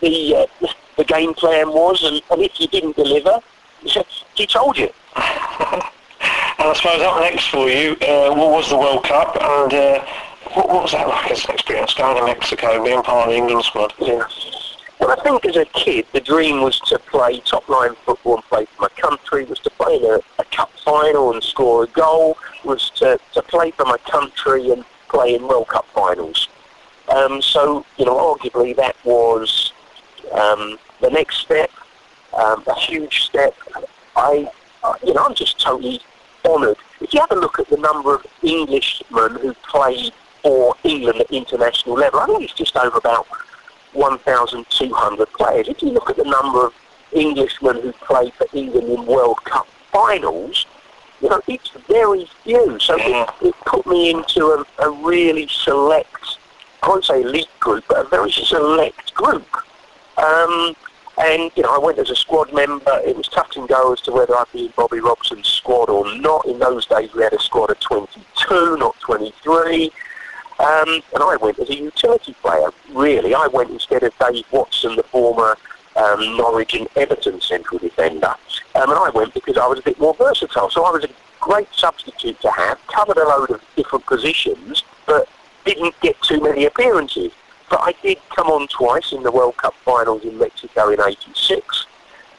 the 0.02 0.36
uh, 0.36 0.68
the 0.98 1.04
game 1.04 1.34
plan 1.34 1.70
was, 1.70 2.04
and, 2.04 2.22
and 2.32 2.42
if 2.42 2.60
you 2.60 2.68
didn't 2.68 2.96
deliver, 2.96 3.40
he 4.36 4.48
told 4.48 4.78
you. 4.78 4.90
And 6.60 6.68
I 6.68 6.74
suppose 6.74 7.02
up 7.02 7.22
next 7.22 7.48
for 7.48 7.70
you 7.70 7.94
uh, 8.02 8.36
what 8.36 8.52
was 8.52 8.70
the 8.70 8.78
World 8.78 9.06
Cup, 9.06 9.38
and 9.42 9.74
uh, 9.74 10.06
what, 10.54 10.68
what 10.70 10.84
was 10.84 10.92
that 10.92 11.08
like 11.08 11.32
as 11.32 11.46
an 11.46 11.52
experience 11.52 11.94
going 11.94 12.18
to 12.18 12.26
Mexico, 12.26 12.84
being 12.84 13.02
part 13.02 13.28
of 13.28 13.34
the 13.34 13.38
England 13.38 13.64
squad? 13.64 13.94
Yeah. 14.00 14.24
Well, 15.00 15.12
I 15.18 15.24
think 15.24 15.46
as 15.46 15.56
a 15.56 15.66
kid, 15.66 16.06
the 16.12 16.20
dream 16.20 16.62
was 16.62 16.80
to 16.82 17.00
play 17.00 17.40
top-line 17.40 17.96
football 18.06 18.36
and 18.36 18.44
play 18.46 18.66
for 18.66 18.82
my 18.82 18.90
country, 19.02 19.46
was 19.46 19.60
to 19.60 19.70
play 19.70 19.96
in 19.96 20.04
a, 20.04 20.20
a 20.40 20.44
cup 20.52 20.72
final 20.84 21.32
and 21.32 21.42
score 21.42 21.86
a 21.86 21.88
goal, 21.88 22.38
was 22.66 22.90
to, 22.96 23.18
to 23.34 23.42
play 23.44 23.72
for 23.72 23.86
my 23.86 23.98
country 24.10 24.72
and 24.72 24.84
play 25.08 25.36
in 25.36 25.48
World 25.48 25.70
Cup 25.70 25.86
finals. 25.94 26.50
Um, 27.08 27.42
so, 27.42 27.86
you 27.98 28.06
know, 28.06 28.36
arguably 28.36 28.76
that 28.76 28.96
was 29.06 29.72
um, 30.34 30.78
the 31.00 31.10
next 31.10 31.38
step, 31.38 31.72
um, 32.38 32.64
a 32.68 32.76
huge 32.78 33.24
step. 33.24 33.56
I, 34.16 34.52
uh, 34.84 34.96
you 35.04 35.14
know, 35.14 35.24
I'm 35.24 35.34
just 35.34 35.60
totally 35.60 36.02
honoured. 36.46 36.78
If 37.00 37.14
you 37.14 37.22
have 37.22 37.32
a 37.32 37.36
look 37.36 37.58
at 37.60 37.70
the 37.70 37.78
number 37.78 38.16
of 38.16 38.26
Englishmen 38.44 39.38
who 39.40 39.54
played 39.68 40.12
for 40.42 40.76
England 40.84 41.22
at 41.22 41.32
international 41.32 41.96
level, 41.96 42.20
I 42.20 42.26
think 42.28 42.44
it's 42.44 42.54
just 42.54 42.76
over 42.76 42.98
about 42.98 43.28
1,200 43.94 45.34
players. 45.34 45.68
If 45.68 45.82
you 45.82 45.90
look 45.90 46.10
at 46.10 46.18
the 46.18 46.24
number 46.24 46.66
of 46.68 46.74
Englishmen 47.14 47.82
who 47.82 47.92
play 47.94 48.32
for 48.38 48.48
England 48.54 48.90
in 48.90 49.06
World 49.06 49.44
Cup 49.46 49.68
finals, 49.92 50.66
you 51.22 51.30
know, 51.30 51.42
it's 51.48 51.72
very 51.88 52.30
few. 52.44 52.80
So 52.80 52.96
it, 52.98 53.30
it 53.42 53.56
put 53.66 53.86
me 53.86 54.12
into 54.12 54.46
a, 54.48 54.66
a 54.84 54.90
really 54.90 55.48
select, 55.48 56.38
I 56.84 56.88
won't 56.88 57.06
say 57.06 57.22
elite 57.22 57.48
group, 57.60 57.84
but 57.90 58.06
a 58.06 58.10
very 58.10 58.32
select 58.32 59.14
group. 59.14 59.48
Um, 60.18 60.76
And, 61.20 61.52
you 61.58 61.64
know, 61.64 61.76
I 61.76 61.78
went 61.80 62.00
as 62.00 62.10
a 62.10 62.16
squad 62.16 62.54
member. 62.54 63.02
It 63.06 63.18
was 63.18 63.28
tough 63.28 63.52
and 63.58 63.68
go 63.68 63.92
as 63.92 64.00
to 64.02 64.12
whether 64.14 64.34
I'd 64.38 64.46
be 64.54 64.68
in 64.68 64.74
Bobby 64.78 65.02
Robson's 65.02 65.50
squad 65.50 65.90
or 65.90 66.16
not. 66.16 66.46
In 66.46 66.60
those 66.60 66.86
days, 66.86 67.14
we 67.14 67.24
had 67.24 67.34
a 67.34 67.40
squad 67.42 67.72
of 67.72 67.80
22, 67.82 68.78
not 68.78 68.98
23. 69.02 69.92
Um, 70.60 71.02
and 71.14 71.24
I 71.24 71.38
went 71.38 71.58
as 71.60 71.70
a 71.70 71.76
utility 71.76 72.36
player, 72.42 72.70
really. 72.94 73.34
I 73.34 73.48
went 73.48 73.72
instead 73.72 74.04
of 74.04 74.14
Dave 74.20 74.46
Watson, 74.52 74.98
the 74.98 75.04
former 75.04 75.58
um, 75.96 76.38
Norwich 76.38 76.74
and 76.74 76.88
Everton 76.96 77.40
central 77.42 77.80
defender. 77.80 78.36
Um, 78.76 78.90
and 78.90 79.00
I 79.00 79.10
went 79.10 79.34
because 79.34 79.58
I 79.58 79.66
was 79.68 79.80
a 79.80 79.84
bit 79.84 80.00
more 80.00 80.14
versatile. 80.16 80.70
So 80.70 80.84
I 80.84 80.92
was 80.92 81.06
a 81.06 81.10
great 81.40 81.70
substitute 81.72 82.40
to 82.42 82.52
have, 82.52 82.78
covered 82.88 83.18
a 83.18 83.28
load 83.28 83.52
of 83.52 83.62
different 83.76 84.06
positions, 84.06 84.84
but 85.06 85.30
didn't 85.66 86.00
get 86.02 86.22
too 86.22 86.42
many 86.42 86.66
appearances. 86.66 87.32
But 87.70 87.80
I 87.82 87.94
did 88.02 88.18
come 88.36 88.48
on 88.48 88.68
twice 88.68 89.14
in 89.14 89.24
the 89.24 89.32
World 89.32 89.58
Cup 89.58 89.76
finals 89.86 90.24
in 90.24 90.38
Mexico 90.38 90.90
in 90.90 91.00
86. 91.00 91.86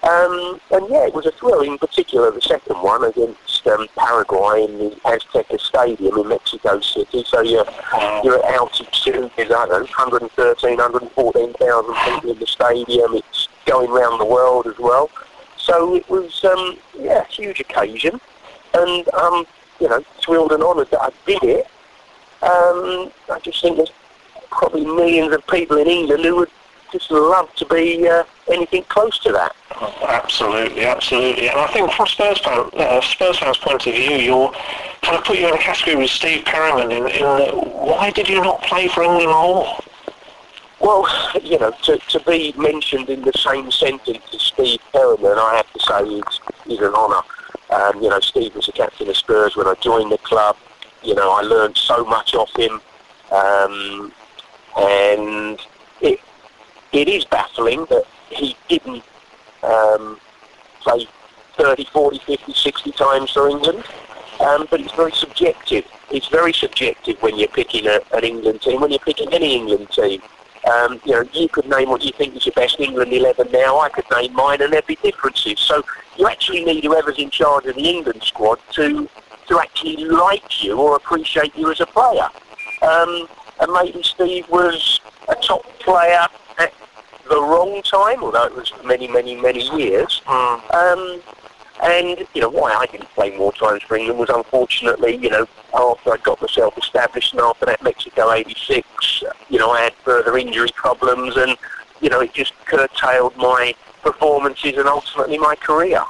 Um, 0.02 0.58
and 0.70 0.88
yeah, 0.88 1.06
it 1.06 1.14
was 1.14 1.26
a 1.26 1.32
thrill, 1.32 1.60
in 1.60 1.76
particular 1.76 2.30
the 2.30 2.40
second 2.40 2.76
one 2.76 3.04
against 3.04 3.66
um, 3.66 3.86
Paraguay 3.98 4.64
in 4.64 4.78
the 4.78 4.96
Azteca 5.04 5.60
Stadium 5.60 6.16
in 6.16 6.28
Mexico 6.28 6.80
City. 6.80 7.22
So 7.26 7.42
you're, 7.42 7.66
you're 8.24 8.38
at 8.38 8.54
altitude, 8.54 9.30
I 9.36 9.44
don't 9.44 9.68
know, 9.68 9.80
113, 9.80 10.76
114,000 10.78 11.94
people 11.94 12.30
in 12.30 12.38
the 12.38 12.46
stadium. 12.46 13.14
It's 13.14 13.48
going 13.66 13.90
around 13.90 14.18
the 14.18 14.24
world 14.24 14.66
as 14.66 14.78
well. 14.78 15.10
So 15.58 15.94
it 15.96 16.08
was, 16.08 16.44
um, 16.44 16.78
yeah, 16.98 17.20
a 17.20 17.26
huge 17.26 17.60
occasion. 17.60 18.20
And, 18.72 19.06
um, 19.14 19.44
you 19.80 19.88
know, 19.88 20.02
thrilled 20.24 20.52
and 20.52 20.62
honoured 20.62 20.90
that 20.92 21.02
I 21.02 21.10
did 21.26 21.42
it. 21.42 21.66
Um, 22.42 23.12
I 23.30 23.38
just 23.42 23.60
think 23.60 23.76
there's 23.76 23.92
probably 24.50 24.86
millions 24.86 25.34
of 25.34 25.46
people 25.46 25.76
in 25.76 25.88
England 25.88 26.24
who 26.24 26.36
would 26.36 26.50
just 26.92 27.10
love 27.10 27.52
to 27.54 27.66
be 27.66 28.08
uh, 28.08 28.24
anything 28.50 28.84
close 28.84 29.18
to 29.20 29.32
that. 29.32 29.54
Oh, 29.80 30.06
absolutely, 30.08 30.84
absolutely. 30.84 31.48
And 31.48 31.58
I 31.58 31.66
think 31.68 31.90
from 31.92 32.06
Spurs, 32.06 32.38
fan, 32.38 32.70
uh, 32.74 33.00
Spurs 33.00 33.38
fans' 33.38 33.58
point 33.58 33.86
of 33.86 33.94
view, 33.94 34.16
you're 34.16 34.52
kind 35.02 35.16
of 35.16 35.24
put 35.24 35.38
you 35.38 35.48
in 35.48 35.54
a 35.54 35.58
category 35.58 35.96
with 35.96 36.10
Steve 36.10 36.44
Perryman 36.44 36.90
in, 36.90 37.08
in 37.08 37.22
uh, 37.22 37.52
why 37.52 38.10
did 38.10 38.28
you 38.28 38.42
not 38.42 38.62
play 38.62 38.88
for 38.88 39.02
England 39.02 39.28
more? 39.28 39.78
Well, 40.80 41.06
you 41.42 41.58
know, 41.58 41.72
to, 41.82 41.98
to 41.98 42.20
be 42.20 42.54
mentioned 42.56 43.10
in 43.10 43.22
the 43.22 43.32
same 43.32 43.70
sentence 43.70 44.24
as 44.34 44.40
Steve 44.40 44.80
Perryman, 44.92 45.38
I 45.38 45.56
have 45.56 45.72
to 45.72 45.80
say 45.80 46.02
is, 46.04 46.40
is 46.66 46.78
an 46.80 46.94
honour. 46.94 47.22
Um, 47.70 48.02
you 48.02 48.08
know, 48.08 48.20
Steve 48.20 48.54
was 48.54 48.66
the 48.66 48.72
captain 48.72 49.08
of 49.08 49.16
Spurs 49.16 49.56
when 49.56 49.66
I 49.66 49.74
joined 49.74 50.10
the 50.10 50.18
club. 50.18 50.56
You 51.02 51.14
know, 51.14 51.30
I 51.32 51.42
learned 51.42 51.76
so 51.76 52.04
much 52.04 52.34
off 52.34 52.50
him. 52.56 52.80
Um, 53.30 54.12
and 54.78 55.60
it 56.00 56.20
it 56.92 57.08
is 57.08 57.24
baffling 57.24 57.86
that 57.86 58.04
he 58.30 58.56
didn't 58.68 59.04
um, 59.62 60.18
play 60.80 61.06
30, 61.56 61.84
40, 61.84 62.18
50, 62.18 62.52
60 62.52 62.92
times 62.92 63.30
for 63.30 63.48
England. 63.48 63.84
Um, 64.40 64.66
but 64.70 64.80
it's 64.80 64.92
very 64.94 65.12
subjective. 65.12 65.84
It's 66.10 66.28
very 66.28 66.52
subjective 66.52 67.20
when 67.20 67.38
you're 67.38 67.48
picking 67.48 67.86
a, 67.86 68.00
an 68.12 68.24
England 68.24 68.62
team, 68.62 68.80
when 68.80 68.90
you're 68.90 68.98
picking 69.00 69.32
any 69.34 69.54
England 69.54 69.90
team. 69.90 70.22
Um, 70.70 71.00
you 71.04 71.12
know, 71.12 71.24
you 71.32 71.48
could 71.48 71.66
name 71.68 71.90
what 71.90 72.02
you 72.02 72.12
think 72.12 72.36
is 72.36 72.46
your 72.46 72.54
best 72.54 72.80
England 72.80 73.12
11 73.12 73.50
now. 73.52 73.80
I 73.80 73.88
could 73.90 74.04
name 74.14 74.34
mine, 74.34 74.62
and 74.62 74.72
there'd 74.72 74.86
be 74.86 74.96
differences. 74.96 75.58
So 75.58 75.82
you 76.16 76.26
actually 76.26 76.64
need 76.64 76.84
whoever's 76.84 77.18
in 77.18 77.30
charge 77.30 77.66
of 77.66 77.76
the 77.76 77.88
England 77.88 78.22
squad 78.22 78.58
to 78.72 79.08
to 79.48 79.58
actually 79.58 79.96
like 79.96 80.62
you 80.62 80.78
or 80.78 80.96
appreciate 80.96 81.54
you 81.56 81.70
as 81.70 81.80
a 81.80 81.86
player. 81.86 82.28
Um, 82.82 83.26
and 83.60 83.72
maybe 83.72 84.02
Steve 84.02 84.48
was 84.48 85.00
a 85.28 85.34
top 85.34 85.64
player 85.80 86.26
the 87.30 87.40
wrong 87.40 87.80
time, 87.82 88.22
although 88.22 88.44
it 88.44 88.54
was 88.54 88.72
many, 88.84 89.08
many, 89.08 89.34
many 89.36 89.62
years. 89.78 90.20
Mm. 90.26 90.74
Um, 90.74 91.22
and, 91.82 92.26
you 92.34 92.42
know, 92.42 92.50
why 92.50 92.74
I 92.74 92.84
didn't 92.86 93.08
play 93.10 93.34
more 93.38 93.52
times 93.52 93.82
for 93.82 93.96
England 93.96 94.18
was 94.18 94.28
unfortunately, 94.28 95.16
you 95.16 95.30
know, 95.30 95.46
after 95.72 96.12
I 96.12 96.16
got 96.18 96.40
myself 96.42 96.76
established 96.76 97.32
and 97.32 97.40
after 97.40 97.64
that 97.66 97.82
Mexico 97.82 98.30
86, 98.32 99.24
you 99.48 99.58
know, 99.58 99.70
I 99.70 99.82
had 99.82 99.94
further 99.94 100.36
injury 100.36 100.68
problems 100.74 101.36
and, 101.38 101.56
you 102.02 102.10
know, 102.10 102.20
it 102.20 102.34
just 102.34 102.52
curtailed 102.66 103.34
my 103.36 103.74
performances 104.02 104.76
and 104.76 104.88
ultimately 104.88 105.38
my 105.38 105.54
career. 105.54 106.02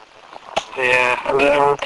Yeah, 0.76 1.30
and 1.30 1.42
um, 1.42 1.76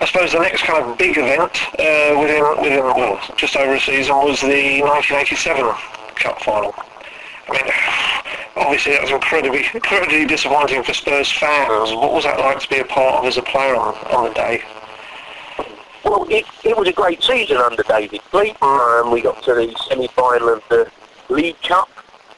I 0.00 0.06
suppose 0.06 0.32
the 0.32 0.38
next 0.38 0.62
kind 0.62 0.84
of 0.84 0.98
big 0.98 1.16
event 1.16 1.52
uh, 1.78 2.20
within, 2.20 2.44
within 2.62 2.84
well, 2.84 3.20
just 3.36 3.56
over 3.56 3.74
a 3.74 3.80
season 3.80 4.14
was 4.16 4.40
the 4.40 4.80
1987 4.82 5.74
Cup 6.16 6.40
final. 6.42 6.74
I 7.48 7.52
mean, 7.52 7.72
obviously 8.58 8.92
that 8.92 9.02
was 9.02 9.10
incredibly, 9.10 9.64
incredibly 9.72 10.26
disappointing 10.26 10.82
for 10.82 10.94
Spurs 10.94 11.30
fans. 11.30 11.92
What 11.92 12.12
was 12.12 12.24
that 12.24 12.38
like 12.38 12.60
to 12.60 12.68
be 12.68 12.78
a 12.78 12.84
part 12.84 13.20
of 13.20 13.24
as 13.26 13.36
a 13.36 13.42
player 13.42 13.76
on, 13.76 13.94
on 14.12 14.28
the 14.28 14.34
day? 14.34 14.62
Well, 16.04 16.26
it, 16.30 16.46
it 16.64 16.76
was 16.76 16.88
a 16.88 16.92
great 16.92 17.22
season 17.22 17.58
under 17.58 17.82
David 17.82 18.20
Pleat. 18.30 18.56
Um, 18.62 19.10
we 19.10 19.20
got 19.20 19.42
to 19.42 19.54
the 19.54 19.74
semi-final 19.88 20.48
of 20.48 20.62
the 20.68 20.90
League 21.28 21.60
Cup. 21.62 21.88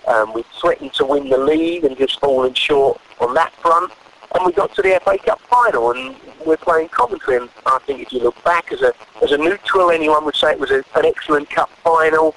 Um, 0.08 0.32
we 0.32 0.44
threatened 0.60 0.92
to 0.94 1.04
win 1.04 1.28
the 1.28 1.38
league 1.38 1.84
and 1.84 1.96
just 1.96 2.18
fallen 2.20 2.54
short 2.54 3.00
on 3.20 3.34
that 3.34 3.52
front. 3.54 3.92
And 4.34 4.46
we 4.46 4.52
got 4.52 4.74
to 4.74 4.82
the 4.82 5.00
FA 5.04 5.18
Cup 5.18 5.40
final 5.42 5.90
and 5.90 6.16
we're 6.46 6.56
playing 6.56 6.88
Coventry. 6.88 7.36
And 7.36 7.48
I 7.66 7.78
think 7.80 8.00
if 8.00 8.12
you 8.12 8.20
look 8.20 8.42
back 8.44 8.72
as 8.72 8.82
a 8.82 8.92
as 9.22 9.32
a 9.32 9.38
neutral, 9.38 9.90
anyone 9.90 10.24
would 10.24 10.36
say 10.36 10.52
it 10.52 10.58
was 10.58 10.70
a, 10.70 10.82
an 10.94 11.04
excellent 11.04 11.50
cup 11.50 11.70
final. 11.84 12.34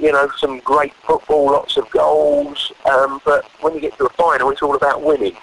You 0.00 0.12
know, 0.12 0.30
some 0.38 0.60
great 0.60 0.94
football, 1.06 1.46
lots 1.52 1.76
of 1.76 1.90
goals. 1.90 2.72
Um, 2.90 3.20
but 3.24 3.44
when 3.60 3.74
you 3.74 3.80
get 3.80 3.96
to 3.98 4.06
a 4.06 4.10
final, 4.10 4.50
it's 4.50 4.62
all 4.62 4.74
about 4.74 5.02
winning. 5.02 5.36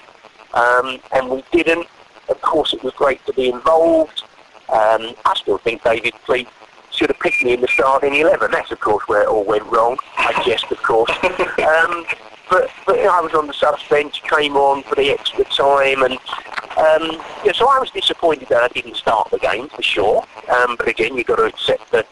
Um, 0.54 1.00
and 1.14 1.30
we 1.30 1.44
didn't. 1.52 1.88
Of 2.30 2.42
course, 2.42 2.74
it 2.74 2.84
was 2.84 2.94
great 2.94 3.26
to 3.28 3.34
be 3.34 3.50
involved. 3.50 4.24
Um, 4.70 5.14
I 5.26 5.34
still 5.36 5.60
think 5.60 5.84
David 5.84 6.14
Pleat 6.26 6.48
should 6.92 7.10
have 7.10 7.20
picked 7.20 7.44
me 7.44 7.54
in 7.54 7.62
the 7.62 7.68
starting 7.68 8.16
11. 8.16 8.52
That's, 8.52 8.72
of 8.72 8.80
course, 8.80 9.08
where 9.08 9.22
it 9.22 9.28
all 9.28 9.46
went 9.46 9.64
wrong. 9.66 9.98
I 10.18 10.44
jest, 10.44 10.70
of 10.72 10.82
course. 10.82 11.12
um, 11.24 12.06
but, 12.50 12.70
but 12.86 12.98
you 12.98 13.04
know, 13.04 13.14
I 13.14 13.22
was 13.22 13.34
on 13.34 13.48
the 13.48 13.54
subs 13.54 13.84
bench, 13.90 14.24
came 14.24 14.56
on 14.58 14.84
for 14.84 14.96
the 14.96 15.12
extra 15.12 15.44
time, 15.46 16.04
and 16.04 16.14
um, 16.78 17.22
yeah, 17.44 17.52
so 17.54 17.68
I 17.68 17.80
was 17.80 17.92
disappointed 17.92 18.50
that 18.50 18.64
I 18.64 18.68
didn't 18.70 18.96
start 18.96 19.30
the 19.32 19.40
game, 19.40 19.68
for 19.70 19.82
sure. 19.82 20.26
Um, 20.50 20.76
but 20.78 20.88
again, 20.88 21.16
you've 21.16 21.28
got 21.28 21.38
to 21.38 21.46
accept 21.46 21.92
the, 21.92 22.06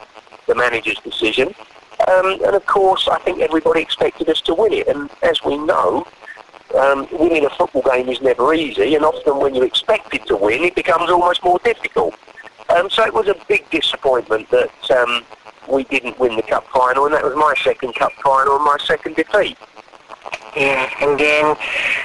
the 0.47 0.55
manager's 0.55 0.99
decision. 0.99 1.53
Um, 2.07 2.39
and 2.45 2.55
of 2.55 2.65
course, 2.65 3.07
I 3.07 3.19
think 3.19 3.39
everybody 3.39 3.81
expected 3.81 4.29
us 4.29 4.41
to 4.41 4.53
win 4.53 4.73
it. 4.73 4.87
And 4.87 5.09
as 5.23 5.43
we 5.43 5.57
know, 5.57 6.05
um, 6.75 7.07
winning 7.11 7.45
a 7.45 7.49
football 7.49 7.83
game 7.83 8.09
is 8.09 8.21
never 8.21 8.53
easy, 8.53 8.95
and 8.95 9.05
often 9.05 9.39
when 9.39 9.55
you 9.55 9.63
expect 9.63 10.13
it 10.13 10.25
to 10.27 10.35
win, 10.35 10.63
it 10.63 10.75
becomes 10.75 11.09
almost 11.09 11.43
more 11.43 11.59
difficult. 11.63 12.15
Um, 12.69 12.89
so 12.89 13.05
it 13.05 13.13
was 13.13 13.27
a 13.27 13.35
big 13.47 13.69
disappointment 13.69 14.49
that 14.49 14.91
um, 14.91 15.23
we 15.69 15.83
didn't 15.85 16.19
win 16.19 16.35
the 16.35 16.41
cup 16.41 16.67
final, 16.73 17.05
and 17.05 17.13
that 17.13 17.23
was 17.23 17.35
my 17.35 17.53
second 17.63 17.95
cup 17.95 18.11
final 18.23 18.55
and 18.55 18.65
my 18.65 18.77
second 18.83 19.15
defeat. 19.15 19.57
Yeah, 20.55 20.89
and 21.01 21.19
um, 21.19 21.57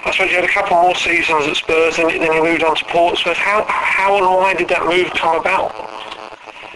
I 0.05 0.11
suppose 0.13 0.31
you 0.31 0.37
had 0.37 0.45
a 0.45 0.49
couple 0.49 0.77
more 0.83 0.95
seasons 0.95 1.47
at 1.47 1.57
Spurs, 1.57 1.99
and 1.99 2.11
then 2.11 2.33
you 2.33 2.43
moved 2.43 2.63
on 2.63 2.77
to 2.77 2.85
Portsmouth. 2.87 3.37
How, 3.37 3.65
how 3.69 4.17
and 4.17 4.27
why 4.27 4.55
did 4.55 4.69
that 4.69 4.85
move 4.85 5.11
come 5.13 5.41
about? 5.41 5.75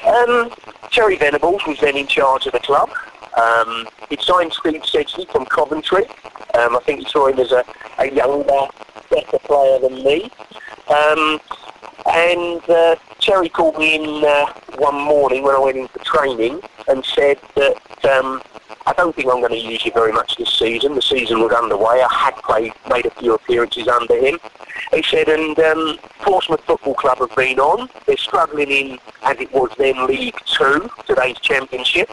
Um, 0.07 0.51
Terry 0.95 1.17
Venables 1.17 1.61
was 1.67 1.81
then 1.81 1.97
in 1.97 2.07
charge 2.07 2.47
of 2.47 2.53
the 2.53 2.61
club. 2.61 2.89
Um, 3.37 3.89
he 4.09 4.17
signed 4.21 4.53
Steve 4.53 4.83
Sedgley 4.83 5.29
from 5.33 5.45
Coventry. 5.45 6.05
Um, 6.55 6.77
I 6.77 6.81
think 6.87 7.01
he 7.01 7.11
saw 7.11 7.27
him 7.27 7.41
as 7.41 7.51
a, 7.51 7.65
a 7.99 8.13
younger, 8.13 8.69
better 9.11 9.39
player 9.41 9.81
than 9.81 10.05
me. 10.05 10.31
Um, 10.89 11.41
and 12.07 12.71
uh, 12.71 12.95
Terry 13.19 13.49
called 13.49 13.77
me 13.77 13.97
in 13.97 14.25
uh, 14.25 14.53
one 14.77 14.95
morning 14.95 15.43
when 15.43 15.57
I 15.57 15.59
went 15.59 15.79
in 15.79 15.89
for 15.89 15.99
training 16.05 16.61
and 16.87 17.05
said 17.05 17.39
that 17.57 18.05
um, 18.05 18.41
I 18.87 18.93
don't 18.93 19.17
think 19.17 19.29
I'm 19.29 19.41
going 19.41 19.51
to 19.51 19.59
use 19.59 19.85
you 19.85 19.91
very 19.91 20.13
much 20.13 20.37
this 20.37 20.51
season. 20.51 20.95
The 20.95 21.03
season 21.03 21.41
was 21.41 21.51
underway. 21.51 22.03
I 22.09 22.15
had 22.15 22.37
played, 22.37 22.73
made 22.89 23.07
a 23.07 23.11
few 23.11 23.35
appearances 23.35 23.89
under 23.89 24.17
him. 24.17 24.39
He 24.93 25.03
said, 25.03 25.29
and 25.29 25.59
um, 25.59 25.99
Portsmouth 26.21 26.61
Football 26.65 26.95
Club 26.95 27.19
have 27.19 27.35
been 27.37 27.59
on. 27.59 27.89
They're 28.07 28.17
struggling 28.17 28.71
in, 28.71 28.99
as 29.23 29.39
it 29.41 29.53
was 29.53 29.71
then, 29.79 30.07
League 30.07 30.37
Two, 30.47 30.89
today's 31.07 31.39
championship. 31.41 32.11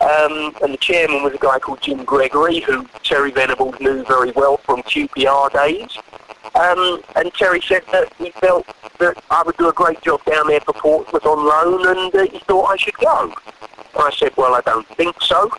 Um, 0.00 0.54
and 0.62 0.72
the 0.72 0.78
chairman 0.80 1.22
was 1.22 1.34
a 1.34 1.38
guy 1.38 1.58
called 1.60 1.80
Jim 1.80 2.04
Gregory, 2.04 2.60
who 2.60 2.86
Terry 3.04 3.30
Venables 3.30 3.76
knew 3.80 4.04
very 4.04 4.32
well 4.32 4.56
from 4.56 4.82
QPR 4.82 5.52
days. 5.52 5.96
Um, 6.54 7.02
and 7.16 7.32
Terry 7.34 7.60
said 7.60 7.82
that 7.92 8.12
he 8.18 8.30
felt 8.32 8.66
that 8.98 9.22
I 9.30 9.42
would 9.46 9.56
do 9.56 9.68
a 9.68 9.72
great 9.72 10.02
job 10.02 10.24
down 10.24 10.48
there 10.48 10.60
for 10.60 10.74
Portsmouth 10.74 11.24
on 11.24 11.46
loan, 11.46 11.96
and 11.96 12.14
uh, 12.14 12.30
he 12.30 12.40
thought 12.40 12.66
I 12.66 12.76
should 12.76 12.94
go. 12.94 13.32
I 13.96 14.10
said, 14.10 14.32
well, 14.36 14.54
I 14.54 14.60
don't 14.62 14.88
think 14.96 15.14
so. 15.22 15.50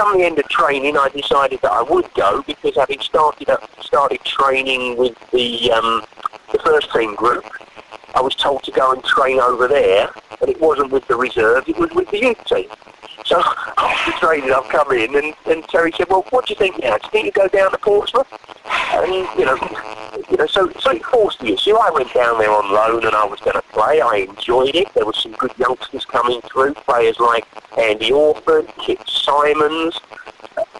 Come 0.00 0.16
the 0.16 0.24
end 0.24 0.38
of 0.38 0.48
training, 0.48 0.96
I 0.96 1.10
decided 1.10 1.60
that 1.60 1.72
I 1.72 1.82
would 1.82 2.08
go 2.14 2.42
because 2.46 2.74
having 2.74 3.00
started 3.00 3.50
up, 3.50 3.68
started 3.82 4.24
training 4.24 4.96
with 4.96 5.14
the 5.30 5.72
um, 5.72 6.02
the 6.52 6.58
first 6.60 6.90
team 6.90 7.14
group, 7.16 7.44
I 8.14 8.20
was 8.20 8.34
told 8.34 8.62
to 8.64 8.70
go 8.70 8.92
and 8.92 9.02
train 9.04 9.40
over 9.40 9.68
there, 9.68 10.10
and 10.40 10.50
it 10.50 10.60
wasn't 10.60 10.90
with 10.90 11.06
the 11.08 11.16
reserve, 11.16 11.68
it 11.68 11.78
was 11.78 11.90
with 11.90 12.10
the 12.10 12.20
youth 12.20 12.44
team. 12.44 12.68
So 13.24 13.40
after 13.78 14.12
training, 14.12 14.52
I've 14.52 14.68
come 14.68 14.90
in, 14.92 15.14
and, 15.14 15.34
and 15.46 15.64
Terry 15.68 15.92
said, 15.96 16.08
"Well, 16.08 16.24
what 16.30 16.46
do 16.46 16.52
you 16.52 16.58
think 16.58 16.80
now? 16.82 16.96
Do 16.96 17.04
you 17.04 17.10
think 17.10 17.26
you 17.26 17.32
go 17.32 17.48
down 17.48 17.70
to 17.70 17.78
Portsmouth?" 17.78 18.26
And 18.92 19.12
you 19.38 19.44
know, 19.44 19.56
you 20.30 20.36
know, 20.36 20.46
so 20.46 20.70
so 20.80 20.90
it 20.90 21.04
forced 21.04 21.40
the 21.40 21.52
issue. 21.52 21.76
I 21.76 21.90
went 21.90 22.12
down 22.12 22.38
there 22.38 22.50
on 22.50 22.72
loan, 22.72 23.06
and 23.06 23.14
I 23.14 23.24
was 23.24 23.40
going 23.40 23.54
to 23.54 23.62
play. 23.72 24.00
I 24.00 24.26
enjoyed 24.28 24.74
it. 24.74 24.92
There 24.94 25.06
were 25.06 25.12
some 25.12 25.32
good 25.32 25.52
youngsters 25.58 26.04
coming 26.04 26.40
through, 26.42 26.74
players 26.74 27.20
like 27.20 27.46
Andy 27.78 28.12
Awford, 28.12 28.68
Kit 28.78 29.00
Symons, 29.06 30.00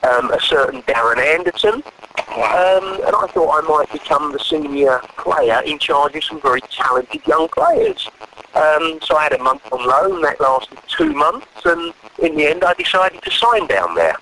um, 0.03 0.31
a 0.33 0.41
certain 0.41 0.83
Darren 0.83 1.19
Anderton. 1.19 1.83
Um, 2.19 3.01
and 3.07 3.15
I 3.15 3.27
thought 3.33 3.65
I 3.65 3.69
might 3.69 3.93
become 3.93 4.33
the 4.33 4.39
senior 4.39 5.01
player 5.17 5.63
in 5.65 5.79
charge 5.79 6.15
of 6.17 6.25
some 6.25 6.41
very 6.41 6.61
talented 6.63 7.27
young 7.27 7.49
players. 7.49 8.09
Um, 8.55 8.99
so 9.03 9.17
I 9.17 9.25
had 9.25 9.33
a 9.33 9.43
month 9.43 9.63
on 9.73 9.87
loan, 9.87 10.23
that 10.23 10.41
lasted 10.41 10.79
two 10.89 11.13
months, 11.13 11.47
and 11.65 11.93
in 12.19 12.37
the 12.37 12.47
end 12.47 12.65
I 12.65 12.75
decided 12.75 13.23
to 13.23 13.31
sign 13.31 13.67
down 13.67 13.95
there. 13.95 14.17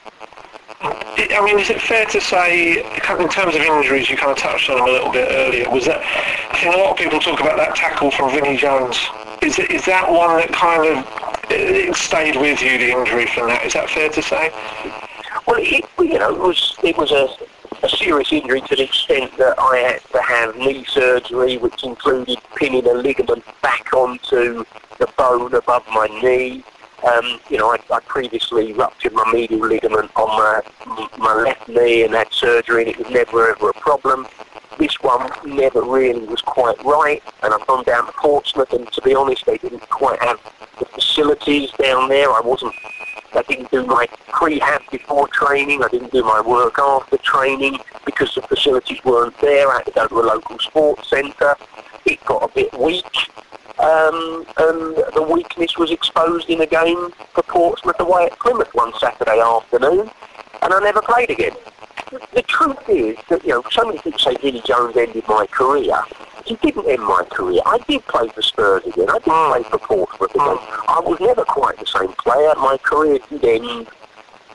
I 0.80 1.42
mean, 1.44 1.58
is 1.58 1.70
it 1.70 1.80
fair 1.80 2.06
to 2.06 2.20
say, 2.20 2.80
in 2.80 3.28
terms 3.28 3.54
of 3.56 3.62
injuries, 3.62 4.08
you 4.08 4.16
kind 4.16 4.30
of 4.30 4.38
touched 4.38 4.70
on 4.70 4.76
them 4.76 4.88
a 4.88 4.92
little 4.92 5.12
bit 5.12 5.28
earlier, 5.30 5.68
was 5.70 5.86
that, 5.86 6.00
I 6.52 6.60
think 6.60 6.74
a 6.74 6.78
lot 6.78 6.92
of 6.92 6.96
people 6.96 7.18
talk 7.18 7.40
about 7.40 7.56
that 7.56 7.74
tackle 7.74 8.10
from 8.10 8.30
Vinnie 8.30 8.56
Jones. 8.56 8.96
Is, 9.42 9.58
it, 9.58 9.70
is 9.70 9.84
that 9.86 10.10
one 10.10 10.36
that 10.36 10.52
kind 10.52 10.86
of 10.86 11.04
it 11.50 11.94
stayed 11.96 12.36
with 12.36 12.62
you, 12.62 12.78
the 12.78 12.92
injury 12.92 13.26
from 13.26 13.48
that? 13.48 13.64
Is 13.64 13.72
that 13.72 13.90
fair 13.90 14.08
to 14.08 14.22
say? 14.22 14.50
Well, 15.46 15.56
it, 15.58 15.84
you 15.98 16.18
know, 16.18 16.34
it 16.34 16.40
was, 16.40 16.76
it 16.84 16.96
was 16.96 17.10
a, 17.10 17.28
a 17.82 17.88
serious 17.88 18.32
injury 18.32 18.60
to 18.62 18.76
the 18.76 18.84
extent 18.84 19.36
that 19.38 19.58
I 19.58 19.76
had 19.78 20.00
to 20.12 20.22
have 20.22 20.56
knee 20.56 20.84
surgery, 20.84 21.56
which 21.56 21.84
included 21.84 22.38
pinning 22.56 22.86
a 22.86 22.92
ligament 22.94 23.44
back 23.62 23.92
onto 23.92 24.64
the 24.98 25.08
bone 25.16 25.54
above 25.54 25.86
my 25.88 26.06
knee. 26.06 26.64
Um, 27.06 27.38
you 27.48 27.58
know, 27.58 27.70
I, 27.72 27.78
I 27.92 28.00
previously 28.00 28.72
ruptured 28.72 29.12
my 29.12 29.30
medial 29.32 29.60
ligament 29.60 30.10
on 30.16 30.28
my, 30.28 31.08
my 31.16 31.34
left 31.34 31.68
knee 31.68 32.02
and 32.02 32.14
had 32.14 32.32
surgery 32.32 32.82
and 32.82 32.90
it 32.90 32.98
was 32.98 33.10
never 33.10 33.50
ever 33.50 33.70
a 33.70 33.74
problem. 33.74 34.26
This 34.78 35.00
one 35.00 35.30
never 35.44 35.82
really 35.82 36.26
was 36.26 36.40
quite 36.40 36.82
right 36.84 37.22
and 37.42 37.54
I've 37.54 37.66
gone 37.68 37.84
down 37.84 38.06
to 38.06 38.12
Portsmouth 38.12 38.72
and 38.72 38.90
to 38.92 39.02
be 39.02 39.14
honest 39.14 39.46
they 39.46 39.58
didn't 39.58 39.88
quite 39.88 40.20
have 40.22 40.40
the 40.78 40.86
facilities 40.86 41.70
down 41.72 42.08
there. 42.08 42.30
I 42.30 42.40
wasn't, 42.40 42.74
I 43.34 43.42
didn't 43.42 43.70
do 43.70 43.84
my 43.86 44.06
prehab 44.28 44.90
before 44.90 45.28
training, 45.28 45.82
I 45.82 45.88
didn't 45.88 46.12
do 46.12 46.22
my 46.22 46.40
work 46.40 46.78
after 46.78 47.16
training 47.18 47.78
because 48.04 48.34
the 48.34 48.42
facilities 48.42 49.04
weren't 49.04 49.38
there. 49.40 49.68
I 49.68 49.76
had 49.76 49.86
to 49.86 49.92
go 49.92 50.08
to 50.08 50.14
a 50.20 50.26
local 50.26 50.58
sports 50.58 51.10
centre. 51.10 51.56
It 52.06 52.24
got 52.24 52.42
a 52.50 52.54
bit 52.54 52.78
weak 52.78 53.04
um, 53.78 54.44
and 54.56 54.96
the 55.14 55.22
weakness 55.30 55.76
was 55.78 55.92
exposed 55.92 56.50
in 56.50 56.60
a 56.60 56.66
game 56.66 57.10
for 57.32 57.42
Portsmouth 57.44 58.00
away 58.00 58.26
at 58.26 58.38
Plymouth 58.40 58.74
one 58.74 58.92
Saturday 58.98 59.40
afternoon, 59.40 60.10
and 60.62 60.74
I 60.74 60.80
never 60.80 61.00
played 61.00 61.30
again. 61.30 61.52
The 62.34 62.42
truth 62.42 62.88
is 62.88 63.16
that, 63.28 63.44
you 63.44 63.50
know, 63.50 63.62
so 63.70 63.84
many 63.84 63.98
people 63.98 64.18
say 64.18 64.34
Vinnie 64.42 64.62
Jones 64.64 64.96
ended 64.96 65.22
my 65.28 65.46
career. 65.46 65.96
He 66.48 66.56
didn't 66.56 66.88
end 66.88 67.02
my 67.02 67.24
career. 67.30 67.60
I 67.66 67.76
did 67.86 68.06
play 68.06 68.26
for 68.28 68.40
Spurs 68.40 68.82
again. 68.86 69.10
I 69.10 69.18
did 69.18 69.22
play 69.24 69.62
for 69.64 69.78
Portsmouth 69.78 70.30
again. 70.30 70.56
I 70.88 71.00
was 71.04 71.20
never 71.20 71.44
quite 71.44 71.78
the 71.78 71.84
same 71.84 72.12
player. 72.14 72.54
My 72.56 72.78
career 72.82 73.18
did 73.28 73.44
end 73.44 73.88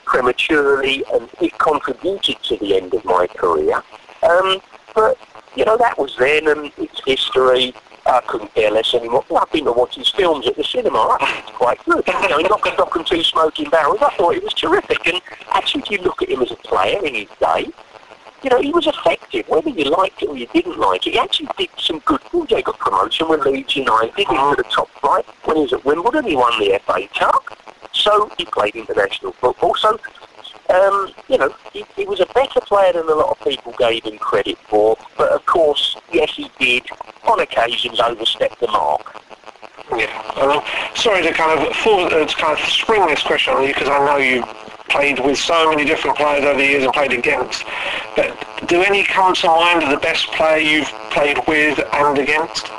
prematurely, 0.04 1.04
and 1.14 1.30
it 1.40 1.56
contributed 1.60 2.42
to 2.44 2.58
the 2.58 2.78
end 2.78 2.96
of 2.96 3.06
my 3.06 3.28
career. 3.28 3.84
Um, 4.24 4.60
but, 4.96 5.20
you 5.56 5.66
know, 5.66 5.78
that 5.78 6.00
was 6.00 6.16
then, 6.18 6.48
and 6.48 6.72
it's 6.78 7.00
history. 7.06 7.76
I 8.08 8.22
couldn't 8.22 8.56
care 8.56 8.72
less 8.72 8.94
anymore. 8.96 9.24
Well, 9.30 9.44
I've 9.44 9.52
been 9.52 9.66
to 9.66 9.72
watch 9.72 9.96
his 9.96 10.10
films 10.10 10.48
at 10.48 10.56
the 10.56 10.64
cinema. 10.64 11.18
It's 11.22 11.52
quite 11.52 11.78
good. 11.86 12.04
You 12.08 12.30
know, 12.30 12.40
Knock 12.40 12.66
and 12.66 12.78
Knock 12.78 12.96
and 12.96 13.06
Two 13.06 13.24
Smoking 13.24 13.70
Barrels. 13.70 14.02
I 14.02 14.10
thought 14.16 14.36
it 14.36 14.44
was 14.44 14.54
terrific. 14.56 15.08
And 15.08 15.22
actually, 15.52 15.84
if 15.84 15.92
you 15.92 16.00
look 16.00 16.24
at 16.24 16.30
him 16.30 16.42
as 16.42 16.52
a 16.52 16.56
player 16.56 17.06
in 17.06 17.14
his 17.14 17.30
day, 17.40 17.68
you 18.44 18.50
know, 18.50 18.62
he 18.62 18.72
was 18.72 18.88
effective. 18.88 19.48
Whether 19.48 19.70
you 19.70 19.86
liked 19.86 20.22
it 20.22 20.30
or 20.30 20.38
you 20.38 20.48
didn't 20.48 20.78
like 20.78 21.08
it, 21.08 21.14
he 21.14 21.20
actually 21.20 21.50
did 21.58 21.70
some 21.78 22.00
good 22.00 22.22
things. 22.22 22.50
He 22.50 22.62
got 22.62 22.78
promotion 22.78 23.30
with 23.30 23.46
Leeds 23.46 23.76
United 23.76 24.18
into 24.18 24.56
the 24.58 24.66
top 24.70 24.90
flight. 25.00 25.26
When 25.46 25.58
he 25.58 25.64
was 25.64 25.74
at 25.74 25.86
Wimbledon, 25.86 26.26
he 26.26 26.36
won 26.36 26.58
the 26.60 26.80
FA 26.86 27.08
Cup. 27.18 27.44
So 27.94 28.30
he 28.38 28.46
played 28.46 28.76
international 28.76 29.32
football. 29.34 29.76
So 29.76 29.98
um, 30.70 31.14
you 31.28 31.38
know, 31.38 31.54
he, 31.72 31.86
he, 31.96 32.06
was 32.06 32.20
a 32.20 32.26
better 32.28 32.60
player 32.62 32.94
than 32.94 33.08
a 33.08 33.14
lot 33.14 33.38
of 33.38 33.48
people 33.48 33.74
gave 33.78 34.04
him 34.04 34.18
credit 34.18 34.58
for. 34.68 34.98
But 35.18 35.32
of 35.32 35.46
course, 35.46 35.98
yes, 36.12 36.34
he 36.36 36.50
did, 36.60 36.88
on 37.28 37.40
occasions, 37.40 38.00
overstep 38.00 38.58
the 38.60 38.68
mark. 38.68 39.22
Yeah. 39.96 40.94
Sorry 40.96 41.22
to 41.24 41.34
kind 41.34 41.60
of 41.60 41.76
for, 41.76 42.08
uh, 42.08 42.26
to 42.26 42.36
kind 42.36 42.58
of 42.58 42.66
spring 42.66 43.06
this 43.08 43.22
question 43.22 43.54
on 43.54 43.64
you 43.64 43.74
because 43.74 43.90
I 43.90 44.06
know 44.06 44.18
you 44.18 44.44
played 44.94 45.20
with 45.20 45.40
so 45.40 45.72
many 45.72 45.84
different 45.86 46.16
players 46.16 46.46
over 46.46 46.60
the 46.60 46.66
years 46.66 46.84
and 46.84 46.94
played 46.94 47.12
against. 47.12 47.66
But 48.16 48.30
do 48.68 48.84
any 48.84 49.04
come 49.04 49.34
to 49.34 49.48
mind 49.48 49.84
of 49.84 49.90
the 49.90 49.98
best 49.98 50.28
player 50.28 50.60
you've 50.60 50.94
played 51.10 51.40
with 51.48 51.80
and 51.94 52.18
against? 52.20 52.70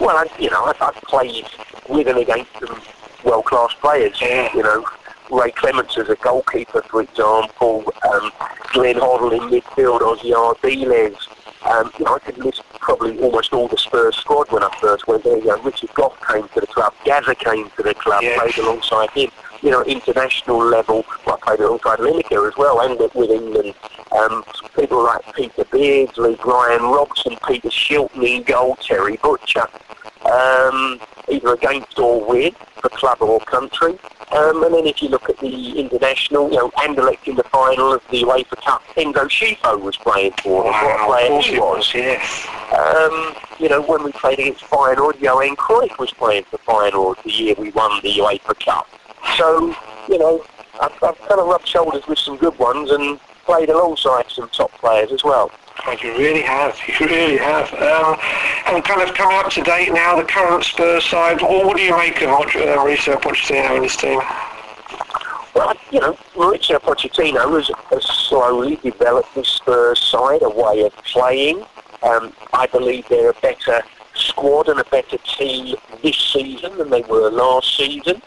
Well, 0.00 0.16
I, 0.16 0.26
you 0.40 0.50
know, 0.50 0.64
I've, 0.64 0.82
I've 0.82 1.00
played 1.02 1.46
with 1.88 2.08
and 2.08 2.18
against 2.18 2.50
some 2.58 2.82
world-class 3.24 3.74
players. 3.80 4.20
Yeah. 4.20 4.52
You 4.56 4.64
know, 4.64 4.84
Ray 5.30 5.52
Clemence 5.52 5.96
as 5.96 6.08
a 6.08 6.16
goalkeeper, 6.16 6.82
for 6.82 7.02
example, 7.02 7.84
um, 8.12 8.32
Glenn 8.72 8.96
Hoddle 8.96 9.32
in 9.32 9.60
midfield, 9.60 10.00
Ossie 10.00 10.34
Ardiles. 10.34 11.28
Um, 11.64 11.92
you 11.96 12.04
know, 12.04 12.16
I 12.16 12.18
could 12.18 12.38
list 12.38 12.64
probably 12.80 13.16
almost 13.20 13.52
all 13.52 13.68
the 13.68 13.78
Spurs 13.78 14.16
squad 14.16 14.50
when 14.50 14.64
I 14.64 14.76
first 14.80 15.06
went 15.06 15.22
there. 15.22 15.38
You 15.38 15.46
know, 15.46 15.62
Richard 15.62 15.94
Gough 15.94 16.18
came 16.28 16.48
to 16.48 16.60
the 16.60 16.66
club, 16.66 16.92
Gazza 17.04 17.36
came 17.36 17.70
to 17.76 17.82
the 17.84 17.94
club, 17.94 18.22
yes. 18.22 18.36
played 18.36 18.66
alongside 18.66 19.10
him. 19.10 19.30
You 19.62 19.70
know, 19.70 19.82
international 19.84 20.58
level, 20.58 21.04
well, 21.24 21.38
I 21.42 21.46
played 21.46 21.60
alongside 21.60 22.00
Lineker 22.00 22.48
as 22.48 22.56
well, 22.56 22.80
and 22.80 22.98
with 23.14 23.30
England. 23.30 23.74
Um, 24.10 24.44
people 24.76 25.04
like 25.04 25.34
Peter 25.34 25.64
Beardsley, 25.70 26.36
Brian 26.42 26.82
Robson, 26.82 27.36
Peter 27.46 27.68
Shilton 27.68 28.22
in 28.24 28.42
goal, 28.42 28.76
Terry 28.76 29.16
Butcher. 29.22 29.66
Um, 30.24 31.00
either 31.28 31.54
against 31.54 31.98
or 31.98 32.24
with 32.24 32.54
the 32.82 32.88
club 32.90 33.18
or 33.20 33.40
country. 33.40 33.98
Um, 34.32 34.64
and 34.64 34.74
then 34.74 34.86
if 34.86 35.02
you 35.02 35.08
look 35.08 35.28
at 35.28 35.38
the 35.38 35.78
international, 35.78 36.50
you 36.50 36.56
know, 36.56 36.70
Anderlecht 36.70 37.28
in 37.28 37.36
the 37.36 37.44
final 37.44 37.92
of 37.92 38.02
the 38.10 38.22
UEFA 38.22 38.62
Cup, 38.64 38.82
Enzo 38.96 39.28
Scifo 39.28 39.80
was 39.80 39.96
playing 39.96 40.32
for 40.42 40.64
them. 40.64 40.72
Wow, 40.72 41.08
what 41.08 41.22
a 41.22 41.26
player 41.26 41.42
he 41.42 41.58
was, 41.58 41.94
yes. 41.94 42.46
Um, 42.72 43.34
you 43.58 43.68
know, 43.68 43.82
when 43.82 44.02
we 44.02 44.12
played 44.12 44.38
against 44.38 44.64
Feyenoord, 44.64 45.20
Johan 45.20 45.54
Cruyff 45.56 45.98
was 45.98 46.12
playing 46.12 46.44
for 46.44 46.58
Feyenoord 46.58 47.22
the 47.24 47.30
year 47.30 47.54
we 47.58 47.70
won 47.70 48.00
the 48.02 48.12
UEFA 48.14 48.58
Cup. 48.64 48.88
So, 49.36 49.74
you 50.08 50.18
know, 50.18 50.44
I've, 50.80 50.92
I've 51.02 51.18
kind 51.18 51.40
of 51.40 51.46
rubbed 51.46 51.66
shoulders 51.66 52.06
with 52.06 52.18
some 52.18 52.36
good 52.36 52.58
ones 52.58 52.90
and 52.90 53.18
played 53.44 53.70
alongside 53.70 54.30
some 54.30 54.48
top 54.50 54.72
players 54.72 55.12
as 55.12 55.24
well. 55.24 55.50
God, 55.84 56.02
you 56.02 56.16
really 56.16 56.42
have. 56.42 56.78
You 56.86 57.06
really 57.06 57.38
have. 57.38 57.72
Um, 57.74 58.16
and 58.66 58.84
kind 58.84 59.02
of 59.02 59.14
coming 59.14 59.36
up 59.38 59.50
to 59.52 59.62
date 59.62 59.92
now, 59.92 60.16
the 60.16 60.24
current 60.24 60.64
Spurs 60.64 61.04
side, 61.04 61.40
what, 61.40 61.64
what 61.64 61.76
do 61.76 61.82
you 61.82 61.96
make 61.96 62.20
of 62.22 62.28
uh, 62.28 62.42
Mauricio 62.42 63.20
Pochettino 63.20 63.74
and 63.74 63.84
his 63.84 63.96
team? 63.96 64.20
Well, 65.54 65.74
you 65.90 66.00
know, 66.00 66.14
Mauricio 66.34 66.78
Pochettino 66.78 67.54
has, 67.56 67.70
has 67.90 68.04
slowly 68.04 68.76
developed 68.76 69.34
the 69.34 69.44
Spurs 69.44 70.00
side, 70.00 70.42
a 70.42 70.48
way 70.48 70.82
of 70.82 70.94
playing. 71.04 71.64
Um, 72.02 72.32
I 72.52 72.66
believe 72.66 73.08
they're 73.08 73.30
a 73.30 73.34
better 73.34 73.82
squad 74.14 74.68
and 74.68 74.80
a 74.80 74.84
better 74.84 75.18
team 75.18 75.76
this 76.02 76.16
season 76.16 76.78
than 76.78 76.90
they 76.90 77.02
were 77.02 77.30
last 77.30 77.76
season. 77.76 78.22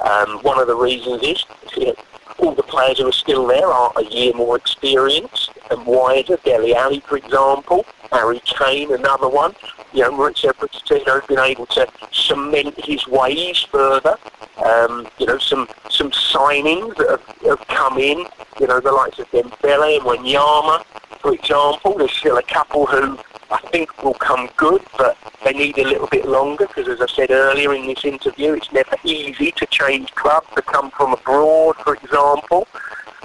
Um, 0.00 0.38
one 0.38 0.58
of 0.58 0.66
the 0.66 0.74
reasons 0.74 1.22
is 1.22 1.44
you 1.76 1.86
know, 1.86 1.94
all 2.38 2.54
the 2.54 2.62
players 2.62 2.98
who 2.98 3.08
are 3.08 3.12
still 3.12 3.46
there 3.46 3.66
are 3.66 3.92
a 3.96 4.04
year 4.04 4.32
more 4.32 4.56
experienced 4.56 5.50
and 5.70 5.84
wider. 5.86 6.36
Dele 6.44 6.74
Alli, 6.74 7.00
for 7.00 7.16
example, 7.16 7.84
Harry 8.10 8.40
Kane, 8.44 8.92
another 8.92 9.28
one. 9.28 9.54
You 9.92 10.02
know, 10.02 10.12
Mauricio 10.12 10.52
Pochettino 10.52 11.20
has 11.20 11.26
been 11.26 11.38
able 11.38 11.66
to 11.66 11.86
cement 12.12 12.78
his 12.84 13.06
ways 13.06 13.58
further. 13.70 14.16
Um, 14.64 15.08
you 15.18 15.26
know, 15.26 15.38
some 15.38 15.68
some 15.88 16.10
signings 16.10 16.96
that 16.96 17.10
have, 17.10 17.58
have 17.58 17.68
come 17.68 17.98
in. 17.98 18.26
You 18.60 18.66
know, 18.66 18.80
the 18.80 18.92
likes 18.92 19.18
of 19.18 19.30
Dembele 19.30 19.96
and 19.96 20.04
Wanyama, 20.04 20.84
for 21.20 21.34
example. 21.34 21.98
There's 21.98 22.12
still 22.12 22.38
a 22.38 22.42
couple 22.42 22.86
who 22.86 23.18
I 23.50 23.58
think 23.72 24.02
will 24.04 24.14
come 24.14 24.48
good, 24.56 24.82
but 24.96 25.16
they 25.44 25.52
need 25.52 25.76
a 25.78 25.84
little 25.84 26.06
bit 26.06 26.26
longer 26.26 26.66
because, 26.66 26.88
as 26.88 27.00
I 27.00 27.06
said 27.06 27.30
earlier 27.30 27.74
in 27.74 27.86
this 27.86 28.04
interview, 28.04 28.52
it's 28.54 28.70
never 28.72 28.96
easy 29.02 29.50
to 29.52 29.66
change 29.66 30.14
clubs 30.14 30.46
to 30.54 30.62
come 30.62 30.90
from 30.92 31.14
abroad, 31.14 31.76
for 31.76 31.94
example. 31.94 32.68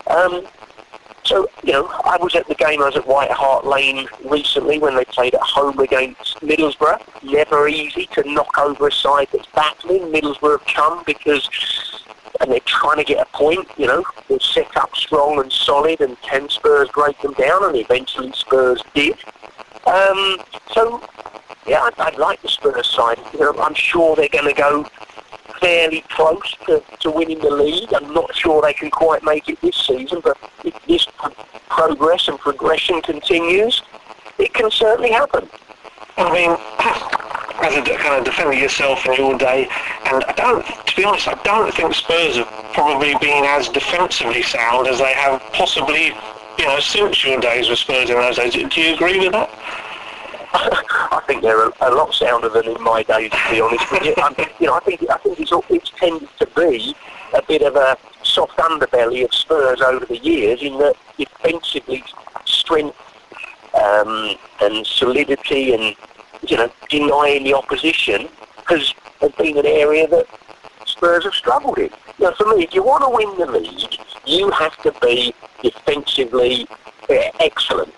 Um, 0.07 0.47
so, 1.25 1.49
you 1.63 1.73
know, 1.73 1.87
I 2.03 2.17
was 2.21 2.35
at 2.35 2.47
the 2.47 2.55
game, 2.55 2.81
I 2.81 2.85
was 2.85 2.95
at 2.95 3.07
White 3.07 3.31
Hart 3.31 3.65
Lane 3.65 4.07
recently 4.23 4.77
when 4.77 4.95
they 4.95 5.05
played 5.05 5.33
at 5.33 5.41
home 5.41 5.79
against 5.79 6.39
Middlesbrough. 6.41 7.01
Never 7.23 7.67
easy 7.67 8.05
to 8.13 8.23
knock 8.31 8.57
over 8.59 8.87
a 8.87 8.91
side 8.91 9.27
that's 9.31 9.47
battling. 9.47 10.11
Middlesbrough 10.11 10.59
have 10.59 10.67
come 10.67 11.03
because, 11.05 11.49
and 12.39 12.51
they're 12.51 12.59
trying 12.61 12.97
to 12.97 13.03
get 13.03 13.25
a 13.27 13.37
point, 13.37 13.67
you 13.75 13.87
know. 13.87 14.03
They're 14.29 14.39
set 14.39 14.77
up 14.77 14.95
strong 14.95 15.39
and 15.39 15.51
solid 15.51 15.99
and 16.01 16.19
can 16.21 16.47
Spurs 16.47 16.89
break 16.93 17.19
them 17.21 17.33
down? 17.33 17.65
And 17.65 17.75
eventually 17.75 18.31
Spurs 18.33 18.83
did. 18.93 19.17
Um, 19.87 20.37
so, 20.73 21.01
yeah, 21.67 21.81
I'd, 21.81 21.99
I'd, 21.99 22.17
like 22.17 22.41
the 22.41 22.49
Spurs 22.49 22.89
side. 22.89 23.19
You 23.33 23.39
know, 23.39 23.53
I'm 23.59 23.73
sure 23.73 24.15
they're 24.15 24.29
going 24.29 24.53
to 24.53 24.53
go 24.53 24.85
fairly 25.59 26.01
close 26.09 26.55
to, 26.67 26.83
to 26.99 27.11
winning 27.11 27.39
the 27.39 27.49
league. 27.49 27.93
I'm 27.93 28.13
not 28.13 28.35
sure 28.35 28.61
they 28.61 28.73
can 28.73 28.91
quite 28.91 29.23
make 29.23 29.49
it 29.49 29.59
this 29.61 29.75
season, 29.75 30.21
but 30.23 30.37
if 30.63 30.73
this 30.85 31.07
progress 31.69 32.27
and 32.27 32.37
progression 32.39 33.01
continues, 33.01 33.81
it 34.37 34.53
can 34.53 34.69
certainly 34.69 35.11
happen. 35.11 35.49
I 36.17 36.31
mean, 36.31 36.51
as 37.61 37.75
a 37.77 37.97
kind 37.97 38.19
of 38.19 38.25
defender 38.25 38.53
yourself 38.53 39.05
in 39.05 39.15
your 39.15 39.37
day, 39.37 39.67
and 40.05 40.23
I 40.23 40.33
don't, 40.33 40.65
to 40.65 40.95
be 40.95 41.03
honest, 41.03 41.27
I 41.27 41.33
don't 41.43 41.73
think 41.73 41.93
Spurs 41.93 42.37
have 42.37 42.73
probably 42.73 43.15
been 43.19 43.43
as 43.45 43.69
defensively 43.69 44.43
sound 44.43 44.87
as 44.87 44.99
they 44.99 45.13
have 45.13 45.41
possibly, 45.53 46.13
you 46.57 46.65
know, 46.65 46.79
since 46.79 47.23
your 47.25 47.39
days 47.39 47.69
with 47.69 47.79
Spurs 47.79 48.09
in 48.09 48.15
those 48.15 48.37
days. 48.37 48.53
Do 48.53 48.81
you 48.81 48.93
agree 48.93 49.19
with 49.19 49.31
that? 49.31 49.49
I 50.55 51.21
think 51.27 51.41
they're 51.41 51.67
a, 51.67 51.73
a, 51.81 51.91
lot 51.91 52.13
sounder 52.13 52.49
than 52.49 52.65
in 52.67 52.81
my 52.81 53.03
days, 53.03 53.31
to 53.31 53.51
be 53.51 53.61
honest 53.61 53.91
with 53.91 54.03
you. 54.03 54.15
you 54.59 54.67
know, 54.67 54.75
I 54.75 54.79
think 54.79 55.03
I 55.09 55.17
think 55.17 55.39
it's, 55.39 55.51
it's 55.69 55.89
tended 55.91 56.29
to 56.39 56.47
be 56.55 56.95
a 57.33 57.41
bit 57.41 57.61
of 57.61 57.75
a 57.75 57.97
soft 58.23 58.57
underbelly 58.57 59.25
of 59.25 59.33
Spurs 59.33 59.81
over 59.81 60.05
the 60.05 60.17
years, 60.17 60.61
in 60.61 60.77
that 60.79 60.95
defensively 61.17 62.03
strength 62.45 62.97
um, 63.73 64.35
and 64.61 64.85
solidity 64.85 65.73
and 65.73 65.95
you 66.47 66.57
know 66.57 66.71
denying 66.89 67.43
the 67.43 67.53
opposition 67.53 68.29
has, 68.67 68.93
has 69.21 69.31
been 69.33 69.57
an 69.57 69.65
area 69.65 70.07
that 70.07 70.25
Spurs 70.85 71.25
have 71.25 71.33
struggled 71.33 71.77
in. 71.77 71.89
Know, 72.19 72.31
for 72.33 72.55
me, 72.55 72.63
if 72.63 72.73
you 72.73 72.83
want 72.83 73.03
to 73.03 73.09
win 73.09 73.37
the 73.37 73.59
league, 73.59 73.99
you 74.25 74.49
have 74.51 74.77
to 74.83 74.93
be 75.01 75.33
defensively 75.61 76.67
uh, 77.09 77.15
excellent. 77.39 77.93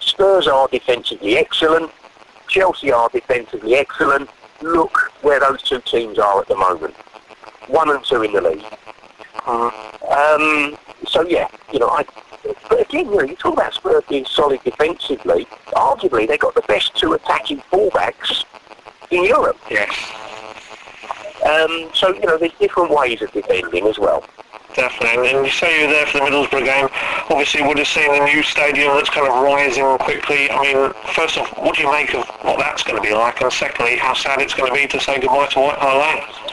Spurs 0.00 0.46
are 0.48 0.68
defensively 0.68 1.36
excellent. 1.36 1.90
Chelsea 2.48 2.90
are 2.90 3.08
defensively 3.10 3.76
excellent. 3.76 4.28
Look 4.62 5.12
where 5.22 5.40
those 5.40 5.62
two 5.62 5.80
teams 5.80 6.18
are 6.18 6.40
at 6.40 6.48
the 6.48 6.56
moment. 6.56 6.94
One 7.68 7.90
and 7.90 8.04
two 8.04 8.22
in 8.22 8.32
the 8.32 8.40
league. 8.40 8.64
Um, 9.46 10.76
so 11.06 11.22
yeah, 11.22 11.48
you 11.72 11.78
know, 11.78 11.88
I, 11.88 12.04
but 12.68 12.80
again, 12.80 13.06
you 13.06 13.16
know, 13.16 13.22
you 13.22 13.36
talk 13.36 13.54
about 13.54 13.74
Spurs 13.74 14.02
being 14.08 14.24
solid 14.24 14.62
defensively. 14.64 15.46
Arguably, 15.68 16.26
they've 16.26 16.38
got 16.38 16.54
the 16.54 16.62
best 16.62 16.94
two 16.96 17.12
attacking 17.12 17.60
fullbacks 17.72 18.44
in 19.10 19.24
Europe. 19.24 19.58
Yes. 19.70 19.90
Um, 21.44 21.90
so 21.94 22.14
you 22.14 22.20
know, 22.26 22.36
there's 22.36 22.52
different 22.60 22.90
ways 22.90 23.22
of 23.22 23.32
defending 23.32 23.86
as 23.86 23.98
well. 23.98 24.24
Definitely. 24.74 25.30
And 25.30 25.44
you 25.44 25.50
say 25.50 25.80
you 25.80 25.86
were 25.88 25.92
there 25.92 26.06
for 26.06 26.18
the 26.18 26.24
Middlesbrough 26.24 26.64
game. 26.64 26.88
Obviously, 27.28 27.62
would 27.62 27.78
have 27.78 27.88
seen 27.88 28.10
a 28.10 28.24
new 28.24 28.42
stadium 28.42 28.94
that's 28.94 29.10
kind 29.10 29.26
of 29.26 29.42
rising 29.42 29.84
quickly. 29.98 30.50
I 30.50 30.62
mean, 30.62 30.92
first 31.14 31.36
off, 31.38 31.56
what 31.58 31.76
do 31.76 31.82
you 31.82 31.90
make 31.90 32.14
of 32.14 32.24
what 32.42 32.58
that's 32.58 32.82
going 32.82 32.96
to 32.96 33.02
be 33.02 33.14
like? 33.14 33.40
And 33.40 33.52
secondly, 33.52 33.96
how 33.96 34.14
sad 34.14 34.40
it's 34.40 34.54
going 34.54 34.72
to 34.72 34.74
be 34.74 34.86
to 34.86 35.00
say 35.00 35.18
goodbye 35.18 35.48
to 35.48 35.60
White 35.60 35.78
Hart 35.78 36.16
Lane? 36.16 36.50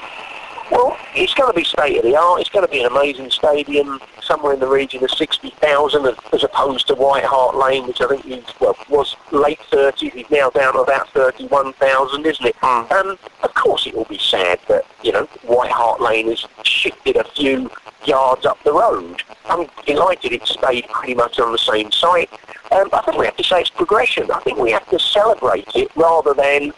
Well, 0.71 0.97
it's 1.15 1.33
going 1.33 1.49
to 1.51 1.55
be 1.55 1.63
state 1.63 1.97
of 1.97 2.03
the 2.03 2.17
art. 2.17 2.41
It's 2.41 2.49
going 2.49 2.65
to 2.65 2.71
be 2.71 2.81
an 2.83 2.91
amazing 2.91 3.31
stadium, 3.31 4.01
somewhere 4.21 4.53
in 4.53 4.59
the 4.59 4.67
region 4.67 5.01
of 5.03 5.11
60,000, 5.11 6.15
as 6.33 6.43
opposed 6.43 6.87
to 6.87 6.95
White 6.95 7.23
Hart 7.23 7.55
Lane, 7.55 7.87
which 7.87 8.01
I 8.01 8.07
think 8.07 8.25
is, 8.25 8.43
well, 8.59 8.75
was 8.89 9.15
late 9.31 9.59
30s. 9.71 10.11
He's 10.11 10.29
now 10.29 10.49
down 10.49 10.73
to 10.73 10.79
about 10.79 11.09
31,000, 11.11 12.25
isn't 12.25 12.45
it? 12.45 12.55
Mm. 12.57 12.91
Um, 12.91 13.17
of 13.43 13.53
course, 13.53 13.87
it 13.87 13.95
will 13.95 14.05
be 14.05 14.17
sad 14.17 14.59
that 14.67 14.85
you 15.03 15.13
know 15.13 15.25
White 15.43 15.71
Hart 15.71 16.01
Lane 16.01 16.29
has 16.29 16.45
shifted 16.63 17.15
a 17.15 17.23
few 17.23 17.71
yards 18.07 18.45
up 18.45 18.61
the 18.63 18.71
road. 18.71 19.21
I'm 19.45 19.67
delighted 19.85 20.33
it 20.33 20.47
stayed 20.47 20.87
pretty 20.87 21.13
much 21.13 21.39
on 21.39 21.51
the 21.51 21.57
same 21.57 21.91
site. 21.91 22.29
Um, 22.71 22.89
I 22.93 23.01
think 23.01 23.17
we 23.17 23.25
have 23.25 23.37
to 23.37 23.43
say 23.43 23.61
it's 23.61 23.69
progression. 23.69 24.31
I 24.31 24.39
think 24.39 24.57
we 24.57 24.71
have 24.71 24.87
to 24.89 24.99
celebrate 24.99 25.67
it 25.75 25.89
rather 25.95 26.33
than 26.33 26.73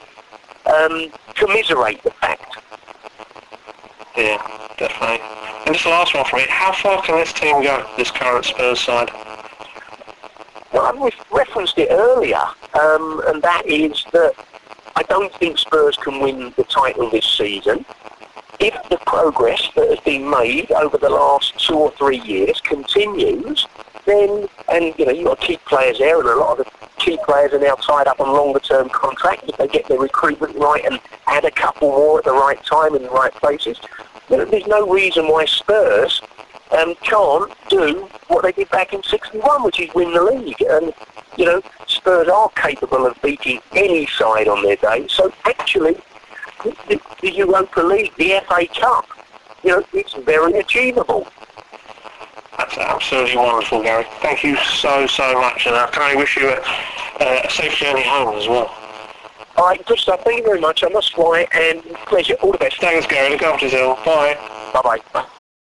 um, 0.65 1.12
commiserate 1.36 2.04
the 2.04 2.12
fact. 2.12 2.58
Yeah, 4.18 4.38
definitely. 4.78 5.20
And 5.65 5.74
just 5.74 5.84
the 5.84 5.92
last 5.92 6.13
one 6.13 6.26
for 6.26 6.38
me, 6.38 6.46
how 6.50 6.74
far 6.74 7.02
can 7.04 7.15
this 7.15 7.34
team 7.34 7.63
go, 7.63 7.86
this 7.98 8.12
current 8.12 8.46
Spurs 8.46 8.82
side? 8.82 9.10
Well, 10.74 10.86
I've 10.86 11.13
referenced 11.32 11.78
it 11.78 11.89
earlier, 11.89 12.44
um, 12.80 13.22
and 13.28 13.42
that 13.42 13.63
is 13.65 14.06
that 14.12 14.34
I 14.96 15.04
don't 15.04 15.34
think 15.36 15.58
Spurs 15.58 15.98
can 15.98 16.20
win 16.20 16.54
the 16.58 16.63
title 16.65 17.10
this 17.10 17.26
season 17.26 17.86
if 18.60 18.76
the 18.89 18.98
progress 19.06 19.69
that 19.76 19.89
has 19.89 20.00
been 20.02 20.30
made 20.30 20.72
over 20.72 20.98
the 20.98 21.10
last 21.10 21.58
two 21.60 21.76
or 21.76 21.91
three 21.91 22.19
years 22.19 22.60
continues, 22.62 23.67
then, 24.06 24.48
and 24.72 24.93
you 24.98 25.06
know, 25.06 25.12
you've 25.12 25.26
got 25.26 25.39
key 25.39 25.58
players 25.65 26.00
there, 26.00 26.19
and 26.19 26.28
a 26.28 26.36
lot 26.36 26.60
of 26.60 26.65
the 26.65 26.72
key 26.98 27.17
players 27.26 27.54
are 27.54 27.60
now 27.60 27.76
tied 27.76 28.08
up 28.08 28.19
on 28.19 28.28
longer 28.28 28.60
term 28.60 28.89
contracts. 28.89 29.45
If 29.48 29.58
they 29.58 29.67
get 29.67 29.88
their 29.88 30.00
recruitment 30.00 30.56
right 30.58 30.84
and 30.84 31.00
add 31.28 31.45
a 31.45 31.52
couple 31.52 31.89
more 31.89 32.19
at 32.19 32.26
the 32.26 32.32
right 32.32 32.63
time 32.65 32.95
in 32.95 33.04
the 33.04 33.10
right 33.10 33.34
places, 33.34 33.80
there's 34.28 34.67
no 34.67 34.88
reason 34.88 35.28
why 35.28 35.45
Spurs 35.45 36.22
um, 36.78 36.95
can't 37.02 37.52
do 37.69 38.08
what 38.28 38.43
they 38.43 38.52
did 38.52 38.69
back 38.69 38.93
in 38.93 39.02
61, 39.04 39.63
which 39.63 39.80
is 39.80 39.93
win 39.95 40.13
the 40.13 40.22
league. 40.22 40.62
And, 40.62 40.93
you 41.38 41.45
know, 41.45 41.62
Spurs 41.88 42.28
are 42.28 42.50
capable 42.50 43.06
of 43.06 43.19
beating 43.22 43.60
any 43.74 44.06
side 44.06 44.48
on 44.48 44.63
their 44.63 44.76
day. 44.76 45.08
So 45.08 45.32
actually, 45.45 45.98
the, 46.63 47.02
the 47.22 47.32
Europa 47.32 47.82
League, 47.82 48.13
the 48.17 48.41
FA 48.48 48.67
Cup. 48.80 49.06
You 49.63 49.72
know, 49.72 49.84
it's 49.93 50.13
very 50.13 50.54
achievable. 50.54 51.28
That's 52.58 52.78
absolutely 52.78 53.38
wonderful, 53.38 53.82
Gary. 53.82 54.06
Thank 54.22 54.43
you 54.43 54.58
so, 54.58 55.08
so 55.08 55.34
much. 55.39 55.65
And 55.65 55.76
I 55.76 55.88
can 55.88 56.04
only 56.04 56.17
wish 56.17 56.38
you 56.38 56.50
a, 56.50 57.45
a 57.45 57.50
safe 57.50 57.74
journey 57.74 58.04
home 58.04 58.36
as 58.36 58.48
well. 58.48 58.74
All 59.58 59.67
right, 59.67 59.86
good 59.86 60.00
stuff. 60.00 60.22
Thank 60.24 60.39
you 60.39 60.43
very 60.43 60.62
much. 60.62 60.84
I 60.84 60.89
must 60.89 61.13
fly 61.13 61.48
and 61.54 61.82
pleasure. 62.06 62.36
All 62.36 62.52
the 62.52 62.58
best. 62.58 62.78
Thanks, 62.80 63.08
Gary. 63.08 63.32
Look 63.32 63.41
after 63.41 63.65
yourself. 63.65 64.04
Bye. 64.06 64.38
Bye-bye. 64.74 65.26